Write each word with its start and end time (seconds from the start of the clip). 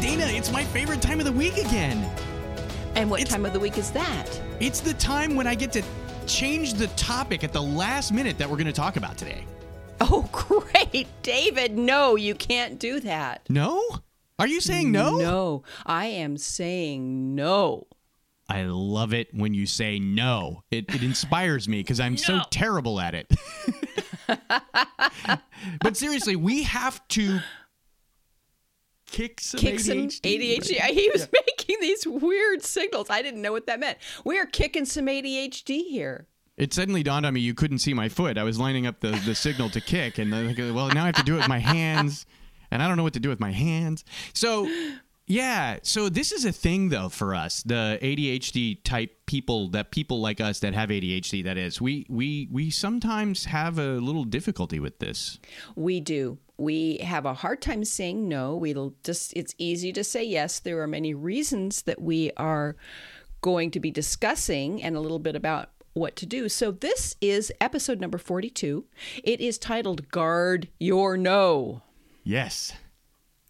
Dana, 0.00 0.26
it's 0.26 0.50
my 0.52 0.64
favorite 0.64 1.00
time 1.00 1.18
of 1.20 1.26
the 1.26 1.32
week 1.32 1.56
again. 1.56 2.08
And 2.94 3.10
what 3.10 3.20
It's- 3.20 3.32
time 3.32 3.44
of 3.46 3.52
the 3.52 3.60
week 3.60 3.78
is 3.78 3.90
that? 3.92 4.26
It's 4.60 4.80
the 4.80 4.94
time 4.94 5.34
when 5.36 5.46
I 5.46 5.54
get 5.54 5.72
to 5.72 5.82
change 6.26 6.74
the 6.74 6.86
topic 6.88 7.44
at 7.44 7.52
the 7.52 7.62
last 7.62 8.12
minute 8.12 8.38
that 8.38 8.48
we're 8.48 8.56
going 8.56 8.66
to 8.66 8.72
talk 8.72 8.96
about 8.96 9.16
today. 9.16 9.44
Oh, 10.00 10.28
great. 10.32 11.06
David, 11.22 11.76
no, 11.78 12.16
you 12.16 12.34
can't 12.34 12.78
do 12.78 13.00
that. 13.00 13.46
No? 13.48 13.82
Are 14.38 14.46
you 14.46 14.60
saying 14.60 14.92
no? 14.92 15.16
No, 15.16 15.62
I 15.86 16.06
am 16.06 16.36
saying 16.36 17.34
no. 17.34 17.86
I 18.48 18.64
love 18.64 19.12
it 19.14 19.28
when 19.32 19.54
you 19.54 19.66
say 19.66 19.98
no. 19.98 20.62
It, 20.70 20.94
it 20.94 21.02
inspires 21.02 21.68
me 21.68 21.78
because 21.80 22.00
I'm 22.00 22.16
so 22.16 22.40
terrible 22.50 23.00
at 23.00 23.14
it. 23.14 23.32
but 25.80 25.96
seriously, 25.96 26.36
we 26.36 26.62
have 26.64 27.06
to 27.08 27.40
kick 29.06 29.40
some 29.40 29.60
Kick 29.60 29.80
some 29.80 30.08
ADHD. 30.08 30.20
ADHD. 30.20 30.80
He 30.90 31.10
was 31.12 31.28
making 31.32 31.76
these 31.80 32.06
weird 32.06 32.62
signals. 32.62 33.08
I 33.10 33.22
didn't 33.22 33.42
know 33.42 33.52
what 33.52 33.66
that 33.66 33.80
meant. 33.80 33.98
We 34.24 34.38
are 34.38 34.46
kicking 34.46 34.84
some 34.84 35.06
ADHD 35.06 35.88
here. 35.88 36.26
It 36.56 36.72
suddenly 36.72 37.02
dawned 37.02 37.26
on 37.26 37.34
me 37.34 37.40
you 37.40 37.54
couldn't 37.54 37.78
see 37.78 37.92
my 37.92 38.08
foot. 38.08 38.38
I 38.38 38.44
was 38.44 38.58
lining 38.58 38.86
up 38.86 39.00
the, 39.00 39.10
the 39.26 39.34
signal 39.34 39.68
to 39.70 39.80
kick, 39.80 40.18
and 40.18 40.32
then, 40.32 40.46
like, 40.46 40.56
well, 40.58 40.88
now 40.88 41.02
I 41.02 41.06
have 41.06 41.16
to 41.16 41.22
do 41.22 41.34
it 41.34 41.38
with 41.38 41.48
my 41.48 41.58
hands, 41.58 42.24
and 42.70 42.82
I 42.82 42.88
don't 42.88 42.96
know 42.96 43.02
what 43.02 43.12
to 43.12 43.20
do 43.20 43.28
with 43.28 43.40
my 43.40 43.52
hands. 43.52 44.04
So, 44.32 44.66
yeah. 45.26 45.78
So 45.82 46.08
this 46.08 46.32
is 46.32 46.44
a 46.44 46.52
thing 46.52 46.88
though 46.88 47.08
for 47.08 47.34
us, 47.34 47.62
the 47.62 47.98
ADHD 48.00 48.82
type 48.84 49.26
people 49.26 49.68
that 49.70 49.90
people 49.90 50.20
like 50.20 50.40
us 50.40 50.60
that 50.60 50.72
have 50.72 50.88
ADHD. 50.88 51.44
That 51.44 51.58
is, 51.58 51.80
we 51.80 52.06
we 52.08 52.48
we 52.50 52.70
sometimes 52.70 53.44
have 53.46 53.78
a 53.78 53.98
little 53.98 54.24
difficulty 54.24 54.80
with 54.80 54.98
this. 54.98 55.38
We 55.74 56.00
do. 56.00 56.38
We 56.58 56.98
have 56.98 57.26
a 57.26 57.34
hard 57.34 57.60
time 57.60 57.84
saying 57.84 58.28
no. 58.28 58.56
We'll 58.56 58.94
just 59.04 59.32
it's 59.34 59.54
easy 59.58 59.92
to 59.92 60.02
say 60.02 60.24
yes. 60.24 60.58
There 60.58 60.80
are 60.80 60.86
many 60.86 61.14
reasons 61.14 61.82
that 61.82 62.00
we 62.00 62.30
are 62.36 62.76
going 63.40 63.70
to 63.72 63.80
be 63.80 63.90
discussing 63.90 64.82
and 64.82 64.96
a 64.96 65.00
little 65.00 65.18
bit 65.18 65.36
about 65.36 65.70
what 65.92 66.16
to 66.16 66.26
do. 66.26 66.48
So 66.48 66.70
this 66.70 67.16
is 67.20 67.52
episode 67.60 68.00
number 68.00 68.18
42. 68.18 68.84
It 69.24 69.40
is 69.40 69.58
titled 69.58 70.08
Guard 70.10 70.68
Your 70.78 71.16
No. 71.16 71.82
Yes. 72.22 72.72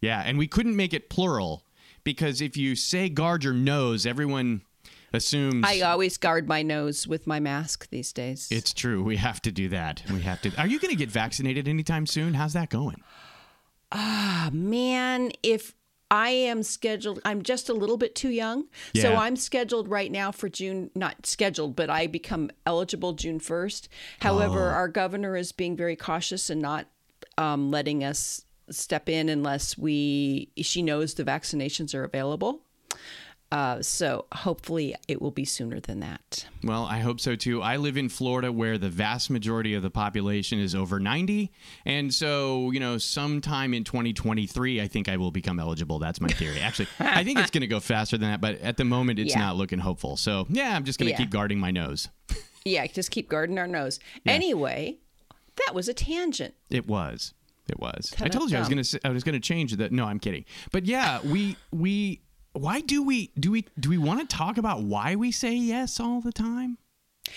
Yeah, 0.01 0.21
and 0.25 0.37
we 0.37 0.47
couldn't 0.47 0.75
make 0.75 0.93
it 0.93 1.09
plural 1.09 1.63
because 2.03 2.41
if 2.41 2.55
you 2.55 2.75
say 2.75 3.09
guard 3.09 3.43
your 3.43 3.53
nose, 3.53 4.05
everyone 4.05 4.61
assumes 5.13 5.65
I 5.67 5.81
always 5.81 6.17
guard 6.17 6.47
my 6.47 6.61
nose 6.63 7.07
with 7.07 7.27
my 7.27 7.39
mask 7.39 7.89
these 7.89 8.13
days. 8.13 8.47
It's 8.51 8.73
true. 8.73 9.03
We 9.03 9.17
have 9.17 9.41
to 9.43 9.51
do 9.51 9.69
that. 9.69 10.03
We 10.11 10.21
have 10.21 10.41
to. 10.41 10.55
Are 10.57 10.67
you 10.67 10.79
going 10.79 10.91
to 10.91 10.97
get 10.97 11.09
vaccinated 11.09 11.67
anytime 11.67 12.05
soon? 12.05 12.33
How's 12.33 12.53
that 12.53 12.69
going? 12.69 13.01
Ah, 13.91 14.49
man, 14.51 15.31
if 15.43 15.73
I 16.09 16.29
am 16.29 16.63
scheduled, 16.63 17.19
I'm 17.25 17.41
just 17.41 17.69
a 17.69 17.73
little 17.73 17.97
bit 17.97 18.15
too 18.15 18.29
young. 18.29 18.65
So 18.95 19.15
I'm 19.15 19.35
scheduled 19.35 19.87
right 19.89 20.11
now 20.11 20.31
for 20.31 20.49
June, 20.49 20.89
not 20.95 21.25
scheduled, 21.25 21.75
but 21.75 21.89
I 21.89 22.07
become 22.07 22.49
eligible 22.65 23.13
June 23.13 23.39
1st. 23.39 23.87
However, 24.21 24.69
our 24.69 24.87
governor 24.87 25.35
is 25.35 25.51
being 25.51 25.75
very 25.75 25.95
cautious 25.95 26.49
and 26.49 26.61
not 26.61 26.87
um, 27.37 27.71
letting 27.71 28.03
us 28.03 28.45
step 28.69 29.07
in 29.07 29.29
unless 29.29 29.77
we 29.77 30.49
she 30.57 30.81
knows 30.81 31.13
the 31.13 31.23
vaccinations 31.23 31.95
are 31.95 32.03
available. 32.03 32.63
Uh, 33.49 33.81
so 33.81 34.25
hopefully 34.33 34.93
it 35.07 35.21
will 35.21 35.31
be 35.31 35.45
sooner 35.45 35.79
than 35.79 36.01
that. 36.01 36.45
Well, 36.63 36.83
I 36.83 36.99
hope 36.99 37.21
so 37.21 37.35
too. 37.35 37.61
I 37.61 37.77
live 37.77 37.95
in 37.95 38.09
Florida 38.09 38.51
where 38.51 38.77
the 38.77 38.89
vast 38.89 39.29
majority 39.29 39.73
of 39.73 39.83
the 39.83 39.89
population 39.89 40.59
is 40.59 40.75
over 40.75 40.99
90. 40.99 41.49
And 41.85 42.13
so, 42.13 42.71
you 42.71 42.79
know, 42.81 42.97
sometime 42.97 43.73
in 43.73 43.85
2023, 43.85 44.81
I 44.81 44.87
think 44.89 45.07
I 45.07 45.15
will 45.15 45.31
become 45.31 45.59
eligible. 45.61 45.97
That's 45.97 46.19
my 46.19 46.27
theory. 46.27 46.59
Actually, 46.59 46.89
I 46.99 47.23
think 47.23 47.39
it's 47.39 47.51
going 47.51 47.61
to 47.61 47.67
go 47.67 47.79
faster 47.79 48.17
than 48.17 48.29
that, 48.31 48.41
but 48.41 48.59
at 48.59 48.75
the 48.75 48.83
moment, 48.83 49.17
it's 49.19 49.33
Yeah. 49.33 49.39
not 49.39 49.55
looking 49.55 49.79
hopeful. 49.79 50.17
So, 50.17 50.45
yeah, 50.49 50.75
I'm 50.75 50.83
just 50.83 50.99
going 50.99 51.07
to 51.07 51.11
Yeah. 51.11 51.17
keep 51.17 51.29
guarding 51.29 51.59
my 51.59 51.71
nose. 51.71 52.09
Yeah, 52.65 52.85
just 52.87 53.11
keep 53.11 53.29
guarding 53.29 53.57
our 53.57 53.67
nose. 53.67 53.97
Anyway, 54.25 54.97
that 55.65 55.73
was 55.73 55.87
a 55.87 55.93
tangent. 55.93 56.53
It 56.69 56.85
was. 56.85 57.33
It 57.69 57.79
was. 57.79 58.13
I 58.19 58.27
told 58.27 58.51
you 58.51 58.57
I 58.57 58.59
was 58.59 58.69
going 58.69 58.83
to 58.83 58.99
I 59.05 59.09
was 59.09 59.23
going 59.23 59.33
to 59.33 59.39
change 59.41 59.73
that. 59.75 59.91
No, 59.91 60.05
I'm 60.05 60.19
kidding. 60.19 60.45
But 60.71 60.85
yeah, 60.85 61.19
we 61.21 61.55
we 61.71 62.21
why 62.57 62.81
do 62.81 63.03
we 63.03 63.31
do 63.39 63.51
we 63.51 63.65
do 63.79 63.89
we 63.89 63.97
want 63.97 64.27
to 64.27 64.35
talk 64.35 64.57
about 64.57 64.83
why 64.83 65.15
we 65.15 65.31
say 65.31 65.53
yes 65.53 65.99
all 65.99 66.21
the 66.21 66.31
time? 66.31 66.77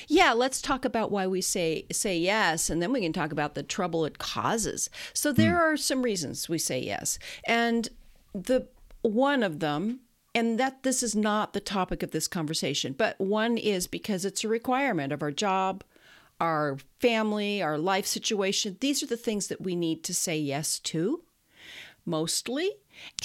Yeah, 0.06 0.32
let's 0.32 0.62
talk 0.62 0.84
about 0.84 1.10
why 1.10 1.26
we 1.26 1.41
say 1.41 1.86
say 1.91 2.16
yes, 2.16 2.70
and 2.70 2.81
then 2.81 2.92
we 2.92 3.00
can 3.00 3.12
talk 3.12 3.32
about 3.32 3.54
the 3.54 3.62
trouble 3.62 4.04
it 4.04 4.19
causes. 4.19 4.88
So 5.12 5.32
there 5.32 5.56
hmm. 5.56 5.75
are 5.75 5.76
some 5.76 6.03
reasons 6.03 6.48
we 6.48 6.58
say 6.58 6.81
yes, 6.81 7.19
and 7.47 7.88
the 8.32 8.69
one 9.03 9.42
of 9.42 9.60
them, 9.60 10.00
and 10.34 10.58
that 10.60 10.82
this 10.82 11.03
is 11.03 11.14
not 11.16 11.52
the 11.52 11.60
topic 11.60 12.02
of 12.02 12.12
this 12.12 12.28
conversation, 12.28 12.94
but 12.97 13.20
one 13.20 13.58
is 13.58 13.87
because 13.87 14.25
it's 14.25 14.44
a 14.44 14.48
requirement 14.48 15.12
of 15.12 15.22
our 15.22 15.32
job, 15.32 15.82
our 16.41 16.78
family, 16.98 17.62
our 17.62 17.78
life 17.78 18.06
situation. 18.06 18.76
These 18.81 19.02
are 19.02 19.06
the 19.06 19.16
things 19.16 19.48
that 19.48 19.60
we 19.60 19.75
need 19.75 20.04
to 20.04 20.14
say 20.14 20.38
yes 20.38 20.78
to, 20.81 21.22
mostly. 22.04 22.70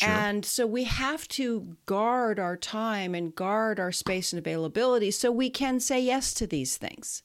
And 0.02 0.46
so 0.46 0.66
we 0.68 0.84
have 0.84 1.28
to 1.30 1.76
guard 1.86 2.40
our 2.40 2.58
time 2.58 3.16
and 3.16 3.34
guard 3.36 3.80
our 3.80 3.92
space 3.92 4.34
and 4.34 4.40
availability 4.40 5.12
so 5.12 5.32
we 5.32 5.50
can 5.50 5.80
say 5.80 6.00
yes 6.00 6.34
to 6.36 6.48
these 6.48 6.78
things. 6.78 7.24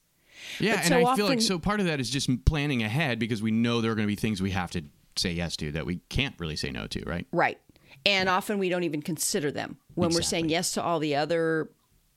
Yeah, 0.59 0.75
But 0.75 0.79
and 0.79 0.87
so 0.87 1.07
I 1.07 1.15
feel 1.15 1.27
like 1.27 1.41
so 1.41 1.59
part 1.59 1.79
of 1.79 1.85
that 1.85 1.99
is 1.99 2.09
just 2.09 2.29
planning 2.45 2.83
ahead 2.83 3.19
because 3.19 3.41
we 3.41 3.51
know 3.51 3.81
there 3.81 3.91
are 3.91 3.95
going 3.95 4.07
to 4.07 4.11
be 4.11 4.15
things 4.15 4.41
we 4.41 4.51
have 4.51 4.71
to 4.71 4.83
say 5.15 5.31
yes 5.31 5.55
to 5.57 5.71
that 5.73 5.85
we 5.85 5.99
can't 6.09 6.35
really 6.39 6.55
say 6.55 6.71
no 6.71 6.87
to, 6.87 7.03
right? 7.05 7.27
Right. 7.31 7.59
And 8.05 8.29
often 8.29 8.57
we 8.57 8.69
don't 8.69 8.83
even 8.83 9.01
consider 9.01 9.51
them 9.51 9.77
when 9.93 10.11
we're 10.13 10.21
saying 10.21 10.49
yes 10.49 10.71
to 10.73 10.83
all 10.83 10.99
the 10.99 11.15
other 11.15 11.69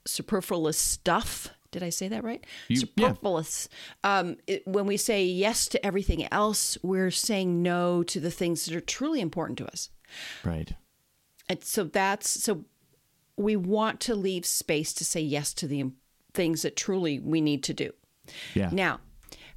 superfluous 0.07 0.79
stuff. 0.79 1.51
Did 1.71 1.83
I 1.83 1.91
say 1.91 2.09
that 2.09 2.25
right? 2.25 2.45
You- 2.69 2.77
yeah. 2.77 3.09
superfluous. 3.09 3.69
Um, 4.05 4.37
it, 4.47 4.67
when 4.67 4.87
we 4.87 4.97
say 4.97 5.25
yes 5.25 5.67
to 5.69 5.85
everything 5.85 6.27
else, 6.33 6.79
we're 6.83 7.11
saying 7.11 7.63
no 7.63 8.03
to 8.05 8.21
the 8.21 8.31
things 8.31 8.65
that 8.65 8.75
are 8.75 8.81
truly 8.81 9.21
important 9.21 9.59
to 9.59 9.67
us. 9.67 9.91
Right. 10.45 10.73
And 11.49 11.63
so 11.63 11.85
that's 11.85 12.29
so 12.29 12.65
we 13.37 13.57
want 13.57 14.01
to 14.01 14.15
leave 14.15 14.47
space 14.47 14.93
to 14.95 15.05
say 15.05 15.21
yes 15.21 15.53
to 15.55 15.67
the 15.67 15.85
things 16.33 16.63
that 16.63 16.77
truly 16.77 17.19
we 17.19 17.41
need 17.41 17.63
to 17.65 17.75
do. 17.75 17.93
Yeah. 18.55 18.71
Now, 18.73 19.01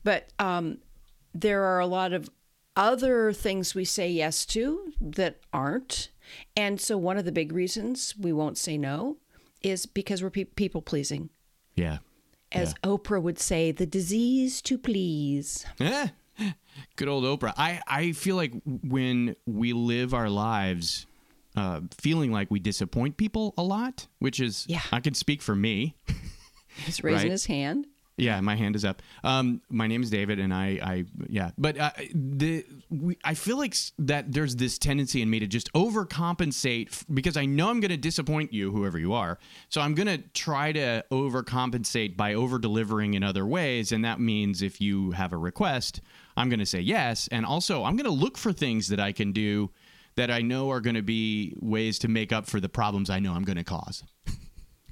but 0.04 0.30
um, 0.40 0.80
there 1.34 1.64
are 1.64 1.80
a 1.80 1.88
lot 1.88 2.14
of 2.14 2.30
other 2.76 3.34
things 3.34 3.74
we 3.74 3.86
say 3.86 4.10
yes 4.10 4.46
to 4.48 4.94
that 5.02 5.40
aren't. 5.54 6.10
And 6.56 6.80
so 6.80 6.98
one 6.98 7.18
of 7.18 7.26
the 7.26 7.32
big 7.32 7.52
reasons 7.52 8.16
we 8.20 8.34
won't 8.34 8.58
say 8.58 8.78
no 8.78 9.18
is 9.62 9.86
because 9.86 10.22
we're 10.22 10.30
pe- 10.30 10.44
people 10.44 10.82
pleasing. 10.82 11.30
yeah. 11.76 12.00
As 12.50 12.74
Oprah 12.76 13.22
would 13.22 13.40
say, 13.40 13.74
the 13.74 13.86
disease 13.86 14.62
to 14.62 14.78
please. 14.78 15.66
Eh, 15.82 16.08
Good 16.96 17.08
old 17.08 17.24
Oprah. 17.24 17.54
I, 17.58 17.82
I 17.88 18.12
feel 18.12 18.36
like 18.36 18.54
when 18.66 19.36
we 19.46 19.74
live 19.74 20.14
our 20.14 20.30
lives 20.30 21.06
uh, 21.56 21.82
feeling 22.00 22.32
like 22.32 22.52
we 22.52 22.60
disappoint 22.60 23.18
people 23.18 23.54
a 23.58 23.64
lot, 23.64 24.08
which 24.20 24.40
is, 24.40 24.66
Yeah. 24.70 24.82
I 24.92 25.00
can 25.00 25.14
speak 25.16 25.42
for 25.42 25.56
me. 25.56 25.96
He's 26.86 27.04
raising 27.04 27.24
Right. 27.24 27.32
his 27.32 27.46
hand. 27.48 27.88
Yeah, 28.20 28.42
my 28.42 28.56
hand 28.56 28.76
is 28.76 28.84
up. 28.84 29.04
Um, 29.24 29.62
my 29.70 29.86
name 29.86 30.02
is 30.02 30.10
David, 30.10 30.40
and 30.40 30.52
I, 30.52 30.80
I 30.82 31.06
yeah, 31.30 31.52
but 31.56 31.78
uh, 31.78 31.92
the 32.16 32.66
we, 32.90 33.16
I 33.24 33.36
feel 33.36 33.60
like 33.60 33.76
that 34.00 34.32
there's 34.32 34.56
this 34.56 34.80
tendency 34.80 35.22
in 35.22 35.30
me 35.30 35.38
to 35.40 35.46
just 35.46 35.72
overcompensate 35.74 36.88
f- 36.88 37.06
because 37.14 37.38
I 37.38 37.46
know 37.46 37.70
I'm 37.70 37.80
going 37.80 37.92
to 37.92 37.98
disappoint 37.98 38.54
you, 38.54 38.72
whoever 38.72 38.98
you 38.98 39.14
are. 39.14 39.38
So 39.70 39.82
I'm 39.82 39.94
going 39.94 40.08
to 40.08 40.18
try 40.34 40.72
to 40.72 41.06
overcompensate 41.12 42.18
by 42.18 42.34
over 42.34 42.58
delivering 42.58 43.14
in 43.14 43.22
other 43.24 43.46
ways, 43.46 43.92
and 43.92 44.04
that 44.04 44.20
means 44.20 44.64
if 44.64 44.82
you 44.82 45.12
have 45.12 45.32
a 45.32 45.38
request, 45.38 46.02
I'm 46.38 46.50
going 46.50 46.60
to 46.60 46.66
say 46.66 46.80
yes, 46.80 47.28
and 47.32 47.46
also 47.46 47.84
I'm 47.84 47.96
going 47.96 48.06
to 48.06 48.12
look 48.12 48.38
for 48.38 48.54
things 48.54 48.88
that 48.90 49.00
I 49.00 49.12
can 49.12 49.32
do 49.32 49.72
that 50.16 50.32
I 50.32 50.42
know 50.42 50.70
are 50.72 50.82
going 50.82 50.96
to 50.96 51.02
be 51.02 51.56
ways 51.60 52.00
to 52.00 52.08
make 52.08 52.32
up 52.32 52.48
for 52.48 52.60
the 52.60 52.70
problems 52.70 53.10
I 53.10 53.20
know 53.20 53.34
I'm 53.34 53.44
going 53.44 53.58
to 53.58 53.64
cause. 53.64 54.04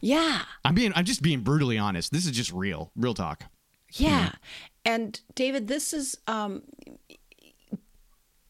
Yeah. 0.01 0.43
I'm 0.63 0.75
being 0.75 0.93
I'm 0.95 1.05
just 1.05 1.21
being 1.21 1.41
brutally 1.41 1.77
honest. 1.77 2.11
This 2.11 2.25
is 2.25 2.31
just 2.31 2.51
real, 2.51 2.91
real 2.95 3.13
talk. 3.13 3.43
Yeah. 3.93 4.33
And 4.85 5.19
David, 5.33 5.67
this 5.67 5.93
is 5.93 6.17
um 6.27 6.61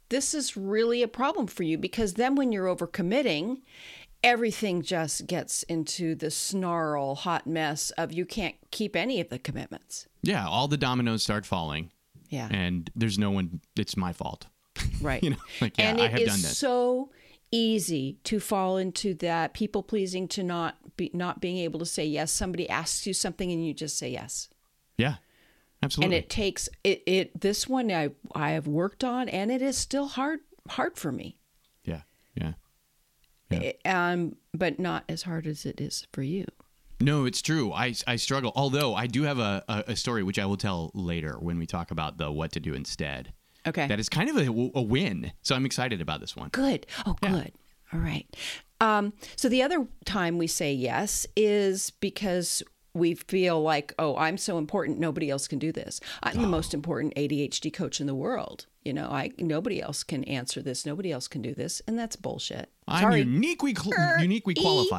this 0.09 0.33
is 0.33 0.57
really 0.57 1.01
a 1.01 1.07
problem 1.07 1.47
for 1.47 1.63
you 1.63 1.77
because 1.77 2.13
then 2.15 2.35
when 2.35 2.51
you're 2.51 2.67
overcommitting, 2.67 3.61
everything 4.23 4.81
just 4.81 5.27
gets 5.27 5.63
into 5.63 6.13
the 6.13 6.29
snarl, 6.29 7.15
hot 7.15 7.47
mess 7.47 7.91
of 7.91 8.11
you 8.11 8.25
can't 8.25 8.55
keep 8.71 8.95
any 8.95 9.21
of 9.21 9.29
the 9.29 9.39
commitments. 9.39 10.07
Yeah, 10.21 10.47
all 10.47 10.67
the 10.67 10.77
dominoes 10.77 11.23
start 11.23 11.45
falling, 11.45 11.91
Yeah. 12.35 12.47
and 12.51 12.89
there's 12.95 13.17
no 13.17 13.31
one. 13.31 13.61
It's 13.75 13.95
my 13.97 14.13
fault. 14.13 14.47
Right. 15.01 15.23
you 15.23 15.31
know, 15.31 15.37
like 15.61 15.77
yeah, 15.77 15.89
and 15.91 16.01
I 16.01 16.07
have 16.07 16.19
is 16.19 16.27
done 16.27 16.41
this. 16.41 16.57
so 16.57 17.09
easy 17.51 18.17
to 18.23 18.39
fall 18.39 18.77
into 18.77 19.13
that 19.15 19.53
people 19.53 19.83
pleasing 19.83 20.27
to 20.29 20.43
not 20.43 20.75
be 20.97 21.11
not 21.13 21.39
being 21.41 21.57
able 21.57 21.79
to 21.79 21.85
say 21.85 22.05
yes. 22.05 22.31
Somebody 22.31 22.69
asks 22.69 23.05
you 23.07 23.13
something 23.13 23.51
and 23.51 23.65
you 23.65 23.73
just 23.73 23.97
say 23.97 24.09
yes. 24.09 24.49
yeah, 24.97 25.15
absolutely. 25.83 26.15
And 26.17 26.23
it 26.23 26.29
takes 26.29 26.69
it, 26.83 27.03
it 27.05 27.39
this 27.39 27.67
one 27.67 27.91
I 27.91 28.11
I 28.33 28.51
have 28.51 28.67
worked 28.67 29.03
on 29.03 29.29
and 29.29 29.51
it 29.51 29.61
is 29.61 29.77
still 29.77 30.07
hard 30.07 30.39
hard 30.69 30.97
for 30.97 31.11
me. 31.11 31.37
yeah, 31.83 32.01
yeah. 32.35 32.53
Yeah. 33.49 33.59
It- 33.59 33.81
um 33.85 34.35
but 34.53 34.79
not 34.79 35.03
as 35.07 35.23
hard 35.23 35.45
as 35.47 35.65
it 35.65 35.79
is 35.81 36.07
for 36.11 36.23
you. 36.23 36.45
No, 36.99 37.25
it's 37.25 37.41
true. 37.41 37.73
I, 37.73 37.93
I 38.07 38.15
struggle. 38.15 38.51
Although 38.55 38.95
I 38.95 39.07
do 39.07 39.23
have 39.23 39.39
a, 39.39 39.63
a, 39.67 39.83
a 39.89 39.95
story 39.95 40.23
which 40.23 40.39
I 40.39 40.45
will 40.45 40.57
tell 40.57 40.91
later 40.93 41.37
when 41.39 41.57
we 41.57 41.65
talk 41.65 41.91
about 41.91 42.17
the 42.17 42.31
what 42.31 42.51
to 42.53 42.59
do 42.59 42.73
instead. 42.73 43.33
Okay. 43.67 43.87
That 43.87 43.99
is 43.99 44.09
kind 44.09 44.29
of 44.29 44.37
a, 44.37 44.71
a 44.75 44.81
win. 44.81 45.31
So 45.41 45.55
I'm 45.55 45.65
excited 45.65 46.01
about 46.01 46.19
this 46.21 46.35
one. 46.35 46.49
Good. 46.49 46.85
Oh, 47.05 47.15
good. 47.21 47.51
All 47.93 47.99
right. 47.99 48.27
Um, 48.81 49.13
so 49.35 49.49
the 49.49 49.63
other 49.63 49.87
time 50.05 50.37
we 50.37 50.47
say 50.47 50.73
yes 50.73 51.25
is 51.35 51.91
because 51.91 52.61
we 52.93 53.15
feel 53.15 53.61
like, 53.61 53.93
oh, 53.99 54.15
I'm 54.15 54.37
so 54.37 54.57
important, 54.57 54.99
nobody 54.99 55.29
else 55.29 55.47
can 55.47 55.59
do 55.59 55.71
this. 55.71 55.99
I'm 56.23 56.41
the 56.41 56.47
most 56.47 56.73
important 56.73 57.13
ADHD 57.15 57.71
coach 57.73 57.99
in 57.99 58.07
the 58.07 58.15
world. 58.15 58.67
You 58.83 58.93
know, 58.93 59.09
I 59.09 59.31
nobody 59.37 59.81
else 59.81 60.03
can 60.03 60.23
answer 60.25 60.61
this. 60.61 60.85
Nobody 60.85 61.11
else 61.11 61.27
can 61.27 61.41
do 61.41 61.53
this, 61.53 61.81
and 61.87 61.97
that's 61.97 62.15
bullshit. 62.15 62.69
I'm 62.87 63.01
Sorry. 63.01 63.19
uniquely 63.19 63.73
cl- 63.73 64.21
uniquely 64.21 64.53
E. 64.57 64.91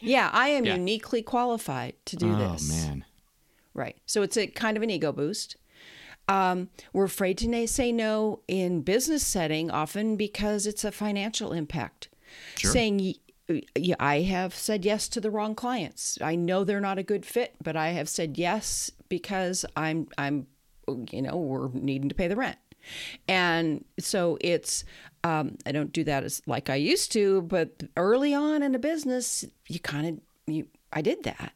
yeah, 0.00 0.30
I 0.32 0.48
am 0.48 0.64
Yeah. 0.64 0.74
uniquely 0.76 1.22
qualified 1.22 1.94
to 2.06 2.16
do 2.16 2.32
Oh 2.34 2.52
this. 2.52 2.70
Oh, 2.70 2.88
man. 2.88 3.04
Right. 3.74 3.96
So 4.06 4.22
it's 4.22 4.36
a 4.36 4.46
kind 4.46 4.76
of 4.76 4.82
an 4.82 4.90
ego 4.90 5.12
boost. 5.12 5.56
Um, 6.28 6.68
we're 6.92 7.04
afraid 7.04 7.38
to 7.38 7.66
say 7.66 7.90
no 7.92 8.40
in 8.46 8.82
business 8.82 9.26
setting 9.26 9.70
often 9.70 10.16
because 10.16 10.66
it's 10.66 10.84
a 10.84 10.92
financial 10.92 11.52
impact. 11.52 12.08
Sure. 12.56 12.70
Saying, 12.70 13.14
yeah, 13.76 13.96
I 13.98 14.20
have 14.20 14.54
said 14.54 14.84
yes 14.84 15.08
to 15.08 15.20
the 15.20 15.30
wrong 15.30 15.56
clients. 15.56 16.18
I 16.22 16.36
know 16.36 16.62
they're 16.62 16.80
not 16.80 16.98
a 16.98 17.02
good 17.02 17.26
fit, 17.26 17.54
but 17.62 17.74
I 17.76 17.88
have 17.90 18.08
said 18.08 18.38
yes 18.38 18.92
because 19.08 19.64
I'm 19.76 20.06
I'm 20.18 20.46
you 21.10 21.22
know 21.22 21.36
we're 21.36 21.68
needing 21.72 22.08
to 22.08 22.14
pay 22.14 22.28
the 22.28 22.36
rent, 22.36 22.58
and 23.26 23.84
so 23.98 24.38
it's 24.40 24.84
um, 25.24 25.56
I 25.66 25.72
don't 25.72 25.92
do 25.92 26.04
that 26.04 26.24
as 26.24 26.40
like 26.46 26.70
I 26.70 26.76
used 26.76 27.12
to, 27.12 27.42
but 27.42 27.82
early 27.96 28.34
on 28.34 28.62
in 28.62 28.74
a 28.74 28.78
business, 28.78 29.44
you 29.68 29.78
kind 29.80 30.06
of 30.06 30.20
you 30.52 30.66
I 30.92 31.02
did 31.02 31.22
that. 31.24 31.52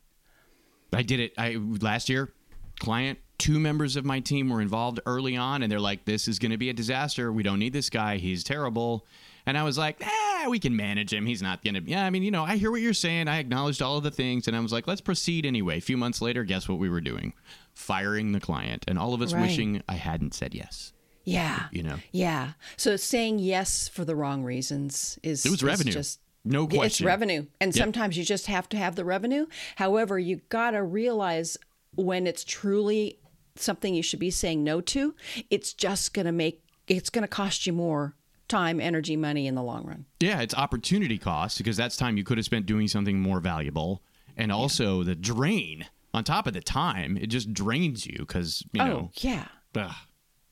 I 0.92 1.02
did 1.02 1.20
it. 1.20 1.32
I 1.36 1.56
last 1.80 2.08
year, 2.08 2.32
client, 2.78 3.18
two 3.38 3.58
members 3.58 3.96
of 3.96 4.04
my 4.04 4.20
team 4.20 4.48
were 4.48 4.60
involved 4.60 5.00
early 5.06 5.36
on, 5.36 5.62
and 5.62 5.72
they're 5.72 5.80
like, 5.80 6.04
"This 6.04 6.28
is 6.28 6.38
going 6.38 6.52
to 6.52 6.58
be 6.58 6.70
a 6.70 6.72
disaster. 6.74 7.32
We 7.32 7.42
don't 7.42 7.58
need 7.58 7.72
this 7.72 7.90
guy. 7.90 8.18
He's 8.18 8.44
terrible." 8.44 9.06
And 9.46 9.58
I 9.58 9.62
was 9.64 9.76
like, 9.76 10.00
"Ah, 10.02 10.46
we 10.48 10.58
can 10.58 10.74
manage 10.76 11.12
him. 11.12 11.26
He's 11.26 11.42
not 11.42 11.62
going 11.64 11.74
to." 11.74 11.82
Yeah, 11.82 12.06
I 12.06 12.10
mean, 12.10 12.22
you 12.22 12.30
know, 12.30 12.44
I 12.44 12.56
hear 12.56 12.70
what 12.70 12.80
you're 12.80 12.94
saying. 12.94 13.26
I 13.28 13.38
acknowledged 13.38 13.82
all 13.82 13.96
of 13.98 14.04
the 14.04 14.10
things, 14.10 14.46
and 14.46 14.56
I 14.56 14.60
was 14.60 14.72
like, 14.72 14.86
"Let's 14.86 15.00
proceed 15.00 15.44
anyway." 15.44 15.78
A 15.78 15.82
few 15.82 15.96
months 15.96 16.22
later, 16.22 16.44
guess 16.44 16.68
what 16.68 16.78
we 16.78 16.88
were 16.88 17.00
doing? 17.00 17.34
Firing 17.74 18.30
the 18.32 18.40
client, 18.40 18.84
and 18.86 18.98
all 18.98 19.14
of 19.14 19.20
us 19.20 19.32
Right. 19.34 19.42
wishing 19.42 19.82
I 19.88 19.94
hadn't 19.94 20.32
said 20.32 20.54
yes. 20.54 20.92
Yeah. 21.24 21.64
You 21.72 21.82
know, 21.82 21.96
Yeah. 22.12 22.52
So 22.76 22.96
saying 22.96 23.38
yes 23.38 23.88
for 23.88 24.04
the 24.04 24.14
wrong 24.16 24.42
reasons 24.44 25.18
is 25.22 25.44
it 25.44 25.50
was 25.50 25.60
is 25.60 25.64
revenue. 25.64 25.92
Just 25.92 26.20
no 26.44 26.68
Yeah, 26.70 26.82
it's 26.84 27.00
revenue, 27.00 27.46
and 27.60 27.74
Yeah. 27.74 27.82
sometimes 27.82 28.16
you 28.18 28.24
just 28.24 28.46
have 28.48 28.68
to 28.70 28.76
have 28.76 28.96
the 28.96 29.04
revenue. 29.04 29.46
However, 29.76 30.18
you 30.18 30.42
gotta 30.50 30.82
realize 30.82 31.56
when 31.94 32.26
it's 32.26 32.44
truly 32.44 33.18
something 33.56 33.94
you 33.94 34.02
should 34.02 34.18
be 34.18 34.30
saying 34.30 34.62
no 34.64 34.80
to, 34.82 35.14
it's 35.50 35.72
just 35.72 36.12
gonna 36.12 36.32
make 36.32 36.60
it's 36.86 37.08
gonna 37.08 37.26
cost 37.28 37.66
you 37.66 37.72
more 37.72 38.14
time, 38.46 38.78
energy, 38.78 39.16
money 39.16 39.46
in 39.46 39.54
the 39.54 39.62
long 39.62 39.86
run. 39.86 40.04
Yeah, 40.20 40.42
it's 40.42 40.54
opportunity 40.54 41.16
cost 41.16 41.56
because 41.56 41.78
that's 41.78 41.96
time 41.96 42.18
you 42.18 42.24
could 42.24 42.36
have 42.36 42.44
spent 42.44 42.66
doing 42.66 42.88
something 42.88 43.18
more 43.20 43.40
valuable, 43.40 44.02
and 44.36 44.52
also 44.52 45.02
the 45.02 45.14
drain 45.14 45.86
on 46.12 46.24
top 46.24 46.46
of 46.46 46.52
the 46.52 46.60
time. 46.60 47.16
It 47.16 47.28
just 47.28 47.54
drains 47.54 48.04
you 48.06 48.18
because 48.18 48.62
you 48.74 48.82
oh 48.82 48.86
know. 48.86 49.10
yeah. 49.20 49.46
ugh. 49.74 49.94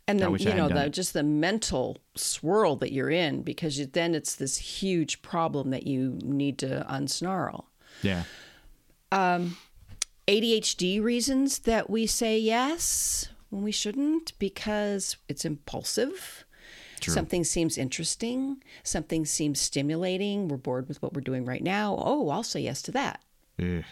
And 0.08 0.18
then 0.18 0.34
you 0.36 0.52
know 0.54 0.68
the 0.68 0.88
just 0.90 1.12
the 1.12 1.22
mental 1.22 1.98
swirl 2.16 2.76
that 2.76 2.92
you're 2.92 3.10
in 3.10 3.42
because 3.42 3.78
you, 3.78 3.86
then 3.86 4.14
it's 4.14 4.34
this 4.34 4.56
huge 4.56 5.22
problem 5.22 5.70
that 5.70 5.86
you 5.86 6.18
need 6.24 6.58
to 6.58 6.84
unsnarl. 6.90 7.66
Yeah. 8.02 8.24
Um, 9.12 9.56
ADHD 10.26 11.02
reasons 11.02 11.60
that 11.60 11.88
we 11.88 12.06
say 12.06 12.38
yes 12.38 13.28
when 13.50 13.62
we 13.62 13.72
shouldn't 13.72 14.38
because 14.38 15.16
it's 15.28 15.44
impulsive. 15.44 16.44
True. 17.00 17.14
Something 17.14 17.42
seems 17.44 17.78
interesting, 17.78 18.62
something 18.84 19.26
seems 19.26 19.60
stimulating. 19.60 20.46
We're 20.48 20.56
bored 20.56 20.88
with 20.88 21.02
what 21.02 21.14
we're 21.14 21.20
doing 21.20 21.44
right 21.44 21.62
now. 21.62 21.96
Oh, 21.98 22.28
I'll 22.28 22.44
say 22.44 22.60
yes 22.60 22.80
to 22.82 22.92
that. 22.92 23.20
Ugh. 23.60 23.84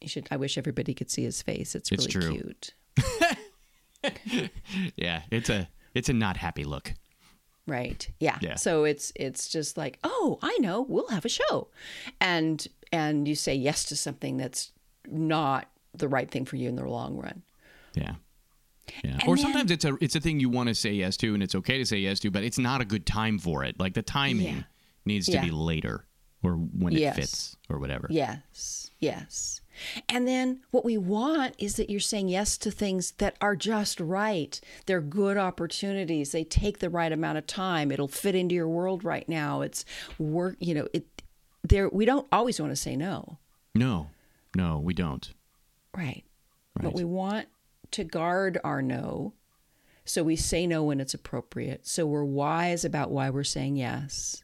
You 0.00 0.08
should 0.08 0.28
I 0.30 0.36
wish 0.36 0.58
everybody 0.58 0.94
could 0.94 1.10
see 1.10 1.22
his 1.22 1.40
face. 1.42 1.74
It's 1.74 1.90
It's 1.90 2.14
really 2.14 2.26
true. 2.26 2.32
cute. 2.42 2.74
Yeah, 4.96 5.22
it's 5.30 5.48
a 5.50 5.68
it's 5.94 6.08
a 6.08 6.12
not 6.12 6.36
happy 6.36 6.64
look. 6.64 6.92
Right. 7.66 8.06
Yeah. 8.20 8.38
Yeah. 8.42 8.56
So 8.56 8.84
it's 8.84 9.12
it's 9.16 9.48
just 9.48 9.76
like, 9.76 9.98
"Oh, 10.04 10.38
I 10.42 10.56
know. 10.60 10.82
We'll 10.82 11.08
have 11.08 11.24
a 11.24 11.28
show." 11.30 11.68
And 12.20 12.66
and 12.92 13.26
you 13.26 13.34
say 13.34 13.54
yes 13.54 13.84
to 13.86 13.96
something 13.96 14.36
that's 14.36 14.72
not 15.08 15.68
the 15.94 16.08
right 16.08 16.30
thing 16.30 16.44
for 16.44 16.56
you 16.56 16.68
in 16.68 16.76
the 16.76 16.84
long 16.84 17.16
run. 17.16 17.42
Yeah. 17.94 18.14
Yeah. 19.02 19.12
And 19.12 19.22
or 19.26 19.36
then- 19.36 19.44
sometimes 19.44 19.70
it's 19.70 19.84
a 19.84 19.96
it's 20.00 20.14
a 20.14 20.20
thing 20.20 20.40
you 20.40 20.50
want 20.50 20.68
to 20.68 20.74
say 20.74 20.92
yes 20.92 21.16
to 21.18 21.32
and 21.34 21.42
it's 21.42 21.54
okay 21.54 21.78
to 21.78 21.86
say 21.86 21.96
yes 21.98 22.20
to, 22.20 22.30
but 22.30 22.42
it's 22.44 22.58
not 22.58 22.80
a 22.80 22.84
good 22.84 23.06
time 23.06 23.38
for 23.38 23.64
it. 23.64 23.78
Like 23.80 23.94
the 23.94 24.02
timing 24.02 24.56
Yeah. 24.56 24.62
needs 25.06 25.26
to 25.26 25.32
Yeah. 25.32 25.44
be 25.44 25.50
later 25.50 26.04
or 26.42 26.52
when 26.56 26.92
Yes. 26.92 27.16
it 27.16 27.20
fits 27.22 27.56
or 27.70 27.78
whatever. 27.78 28.08
Yes, 28.10 28.90
yes. 29.00 29.62
And 30.08 30.26
then 30.26 30.60
what 30.70 30.84
we 30.84 30.96
want 30.98 31.54
is 31.58 31.76
that 31.76 31.90
you're 31.90 32.00
saying 32.00 32.28
yes 32.28 32.56
to 32.58 32.70
things 32.70 33.12
that 33.18 33.36
are 33.40 33.56
just 33.56 34.00
right. 34.00 34.60
They're 34.86 35.00
good 35.00 35.36
opportunities. 35.36 36.32
They 36.32 36.44
take 36.44 36.78
the 36.78 36.90
right 36.90 37.12
amount 37.12 37.38
of 37.38 37.46
time. 37.46 37.90
It'll 37.90 38.08
fit 38.08 38.34
into 38.34 38.54
your 38.54 38.68
world 38.68 39.04
right 39.04 39.28
now. 39.28 39.62
It's 39.62 39.84
work, 40.18 40.56
you 40.60 40.74
know, 40.74 40.88
it 40.92 41.06
there 41.66 41.88
we 41.88 42.04
don't 42.04 42.26
always 42.30 42.60
want 42.60 42.72
to 42.72 42.76
say 42.76 42.94
no. 42.94 43.38
No. 43.74 44.10
No, 44.56 44.78
we 44.78 44.94
don't. 44.94 45.32
Right. 45.96 46.24
Right. 46.76 46.82
But 46.82 46.94
we 46.94 47.04
want 47.04 47.48
to 47.92 48.04
guard 48.04 48.58
our 48.62 48.82
no. 48.82 49.32
So 50.04 50.22
we 50.22 50.36
say 50.36 50.66
no 50.66 50.84
when 50.84 51.00
it's 51.00 51.14
appropriate. 51.14 51.86
So 51.86 52.06
we're 52.06 52.24
wise 52.24 52.84
about 52.84 53.10
why 53.10 53.30
we're 53.30 53.44
saying 53.44 53.76
yes. 53.76 54.43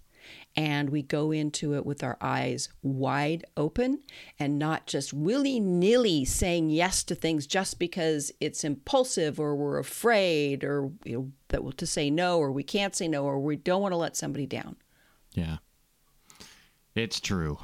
And 0.56 0.90
we 0.90 1.02
go 1.02 1.30
into 1.30 1.74
it 1.74 1.86
with 1.86 2.02
our 2.02 2.18
eyes 2.20 2.68
wide 2.82 3.44
open 3.56 4.00
and 4.38 4.58
not 4.58 4.86
just 4.86 5.12
willy 5.12 5.60
nilly 5.60 6.24
saying 6.24 6.70
yes 6.70 7.04
to 7.04 7.14
things 7.14 7.46
just 7.46 7.78
because 7.78 8.32
it's 8.40 8.64
impulsive 8.64 9.38
or 9.38 9.54
we're 9.54 9.78
afraid 9.78 10.64
or 10.64 10.90
you 11.04 11.16
know, 11.16 11.32
that 11.48 11.78
to 11.78 11.86
say 11.86 12.10
no 12.10 12.38
or 12.38 12.50
we 12.50 12.64
can't 12.64 12.96
say 12.96 13.06
no 13.06 13.24
or 13.24 13.38
we 13.38 13.56
don't 13.56 13.80
want 13.80 13.92
to 13.92 13.96
let 13.96 14.16
somebody 14.16 14.46
down. 14.46 14.76
Yeah. 15.32 15.58
It's 16.94 17.20
true. 17.20 17.58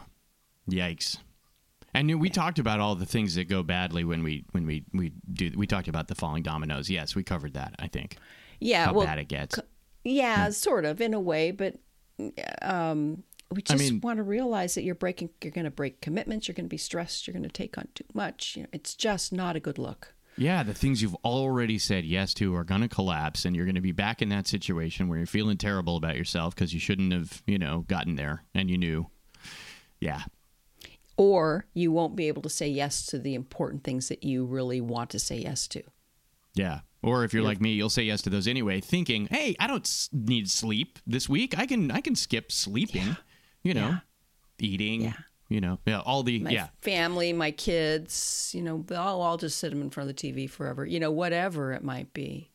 Yikes. 0.70 1.18
And 1.96 2.20
we 2.20 2.28
talked 2.28 2.58
about 2.58 2.78
all 2.78 2.94
the 2.94 3.06
things 3.06 3.36
that 3.36 3.48
go 3.48 3.62
badly 3.62 4.04
when 4.04 4.22
we 4.22 4.44
when 4.50 4.66
we 4.66 4.84
we 4.92 5.12
do 5.32 5.50
we 5.56 5.66
talked 5.66 5.88
about 5.88 6.08
the 6.08 6.14
falling 6.14 6.42
dominoes. 6.42 6.90
Yes, 6.90 7.14
we 7.14 7.22
covered 7.22 7.54
that, 7.54 7.74
I 7.78 7.88
think. 7.88 8.18
Yeah, 8.60 8.86
How 8.86 8.92
well, 8.92 9.06
bad 9.06 9.18
it 9.18 9.28
gets. 9.28 9.58
Yeah, 10.04 10.50
sort 10.50 10.84
of 10.84 11.00
in 11.00 11.14
a 11.14 11.20
way, 11.20 11.52
but 11.52 11.76
um, 12.62 13.22
we 13.50 13.58
I 13.68 13.74
just 13.74 13.78
mean- 13.92 14.00
want 14.00 14.16
to 14.18 14.22
realize 14.22 14.74
that 14.74 14.82
you're 14.82 14.94
breaking. 14.94 15.30
You're 15.42 15.52
going 15.52 15.64
to 15.66 15.70
break 15.70 16.00
commitments. 16.00 16.48
You're 16.48 16.54
going 16.54 16.66
to 16.66 16.70
be 16.70 16.76
stressed. 16.78 17.26
You're 17.26 17.32
going 17.32 17.42
to 17.44 17.48
take 17.48 17.78
on 17.78 17.88
too 17.94 18.04
much. 18.14 18.56
You 18.56 18.62
know, 18.64 18.68
it's 18.72 18.94
just 18.94 19.32
not 19.32 19.56
a 19.56 19.60
good 19.60 19.78
look. 19.78 20.12
Yeah, 20.38 20.62
the 20.64 20.74
things 20.74 21.00
you've 21.00 21.14
already 21.24 21.78
said 21.78 22.04
yes 22.04 22.34
to 22.34 22.54
are 22.56 22.64
going 22.64 22.82
to 22.82 22.88
collapse, 22.88 23.46
and 23.46 23.56
you're 23.56 23.64
going 23.64 23.76
to 23.76 23.80
be 23.80 23.92
back 23.92 24.20
in 24.20 24.28
that 24.28 24.46
situation 24.46 25.08
where 25.08 25.16
you're 25.16 25.26
feeling 25.26 25.56
terrible 25.56 25.96
about 25.96 26.14
yourself 26.16 26.54
because 26.54 26.74
you 26.74 26.80
shouldn't 26.80 27.10
have, 27.14 27.42
you 27.46 27.58
know, 27.58 27.86
gotten 27.88 28.16
there, 28.16 28.42
and 28.54 28.68
you 28.70 28.76
knew. 28.76 29.06
Yeah, 29.98 30.24
Or 31.16 31.64
you 31.72 31.90
won't 31.90 32.16
be 32.16 32.28
able 32.28 32.42
to 32.42 32.50
say 32.50 32.68
yes 32.68 33.06
to 33.06 33.18
the 33.18 33.34
important 33.34 33.82
things 33.82 34.08
that 34.08 34.24
you 34.24 34.44
really 34.44 34.82
want 34.82 35.08
to 35.10 35.18
say 35.18 35.38
yes 35.38 35.66
to. 35.68 35.82
yeah. 36.54 36.80
Or 37.02 37.24
if 37.24 37.32
you're 37.32 37.42
like 37.42 37.60
me, 37.60 37.72
you'll 37.72 37.90
say 37.90 38.02
yes 38.02 38.22
to 38.22 38.30
those 38.30 38.48
anyway, 38.48 38.80
thinking, 38.80 39.26
"Hey, 39.30 39.54
I 39.60 39.66
don't 39.66 39.86
s- 39.86 40.08
need 40.12 40.50
sleep 40.50 40.98
this 41.06 41.28
week. 41.28 41.56
I 41.58 41.66
can, 41.66 41.90
I 41.90 42.00
can 42.00 42.14
skip 42.16 42.50
sleeping. 42.50 43.16
You 43.62 43.74
know, 43.74 43.88
Yeah. 43.88 43.98
eating. 44.58 45.02
Yeah. 45.02 45.12
You 45.48 45.60
know, 45.60 45.78
yeah, 45.86 46.00
all 46.00 46.24
the 46.24 46.40
My 46.40 46.50
yeah, 46.50 46.68
family, 46.80 47.32
my 47.32 47.52
kids, 47.52 48.50
you 48.52 48.62
know, 48.62 48.84
I'll, 48.90 49.22
I'll 49.22 49.36
just 49.36 49.58
sit 49.58 49.70
them 49.70 49.80
in 49.80 49.90
front 49.90 50.10
of 50.10 50.16
the 50.16 50.20
TV 50.32 50.50
forever. 50.50 50.84
You 50.84 50.98
know, 50.98 51.12
whatever 51.12 51.72
it 51.72 51.84
might 51.84 52.12
be. 52.12 52.50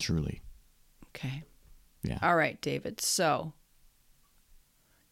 truly, 0.00 0.40
Okay. 1.08 1.42
Yeah. 2.02 2.18
All 2.22 2.36
right, 2.36 2.58
David. 2.62 3.00
So, 3.02 3.52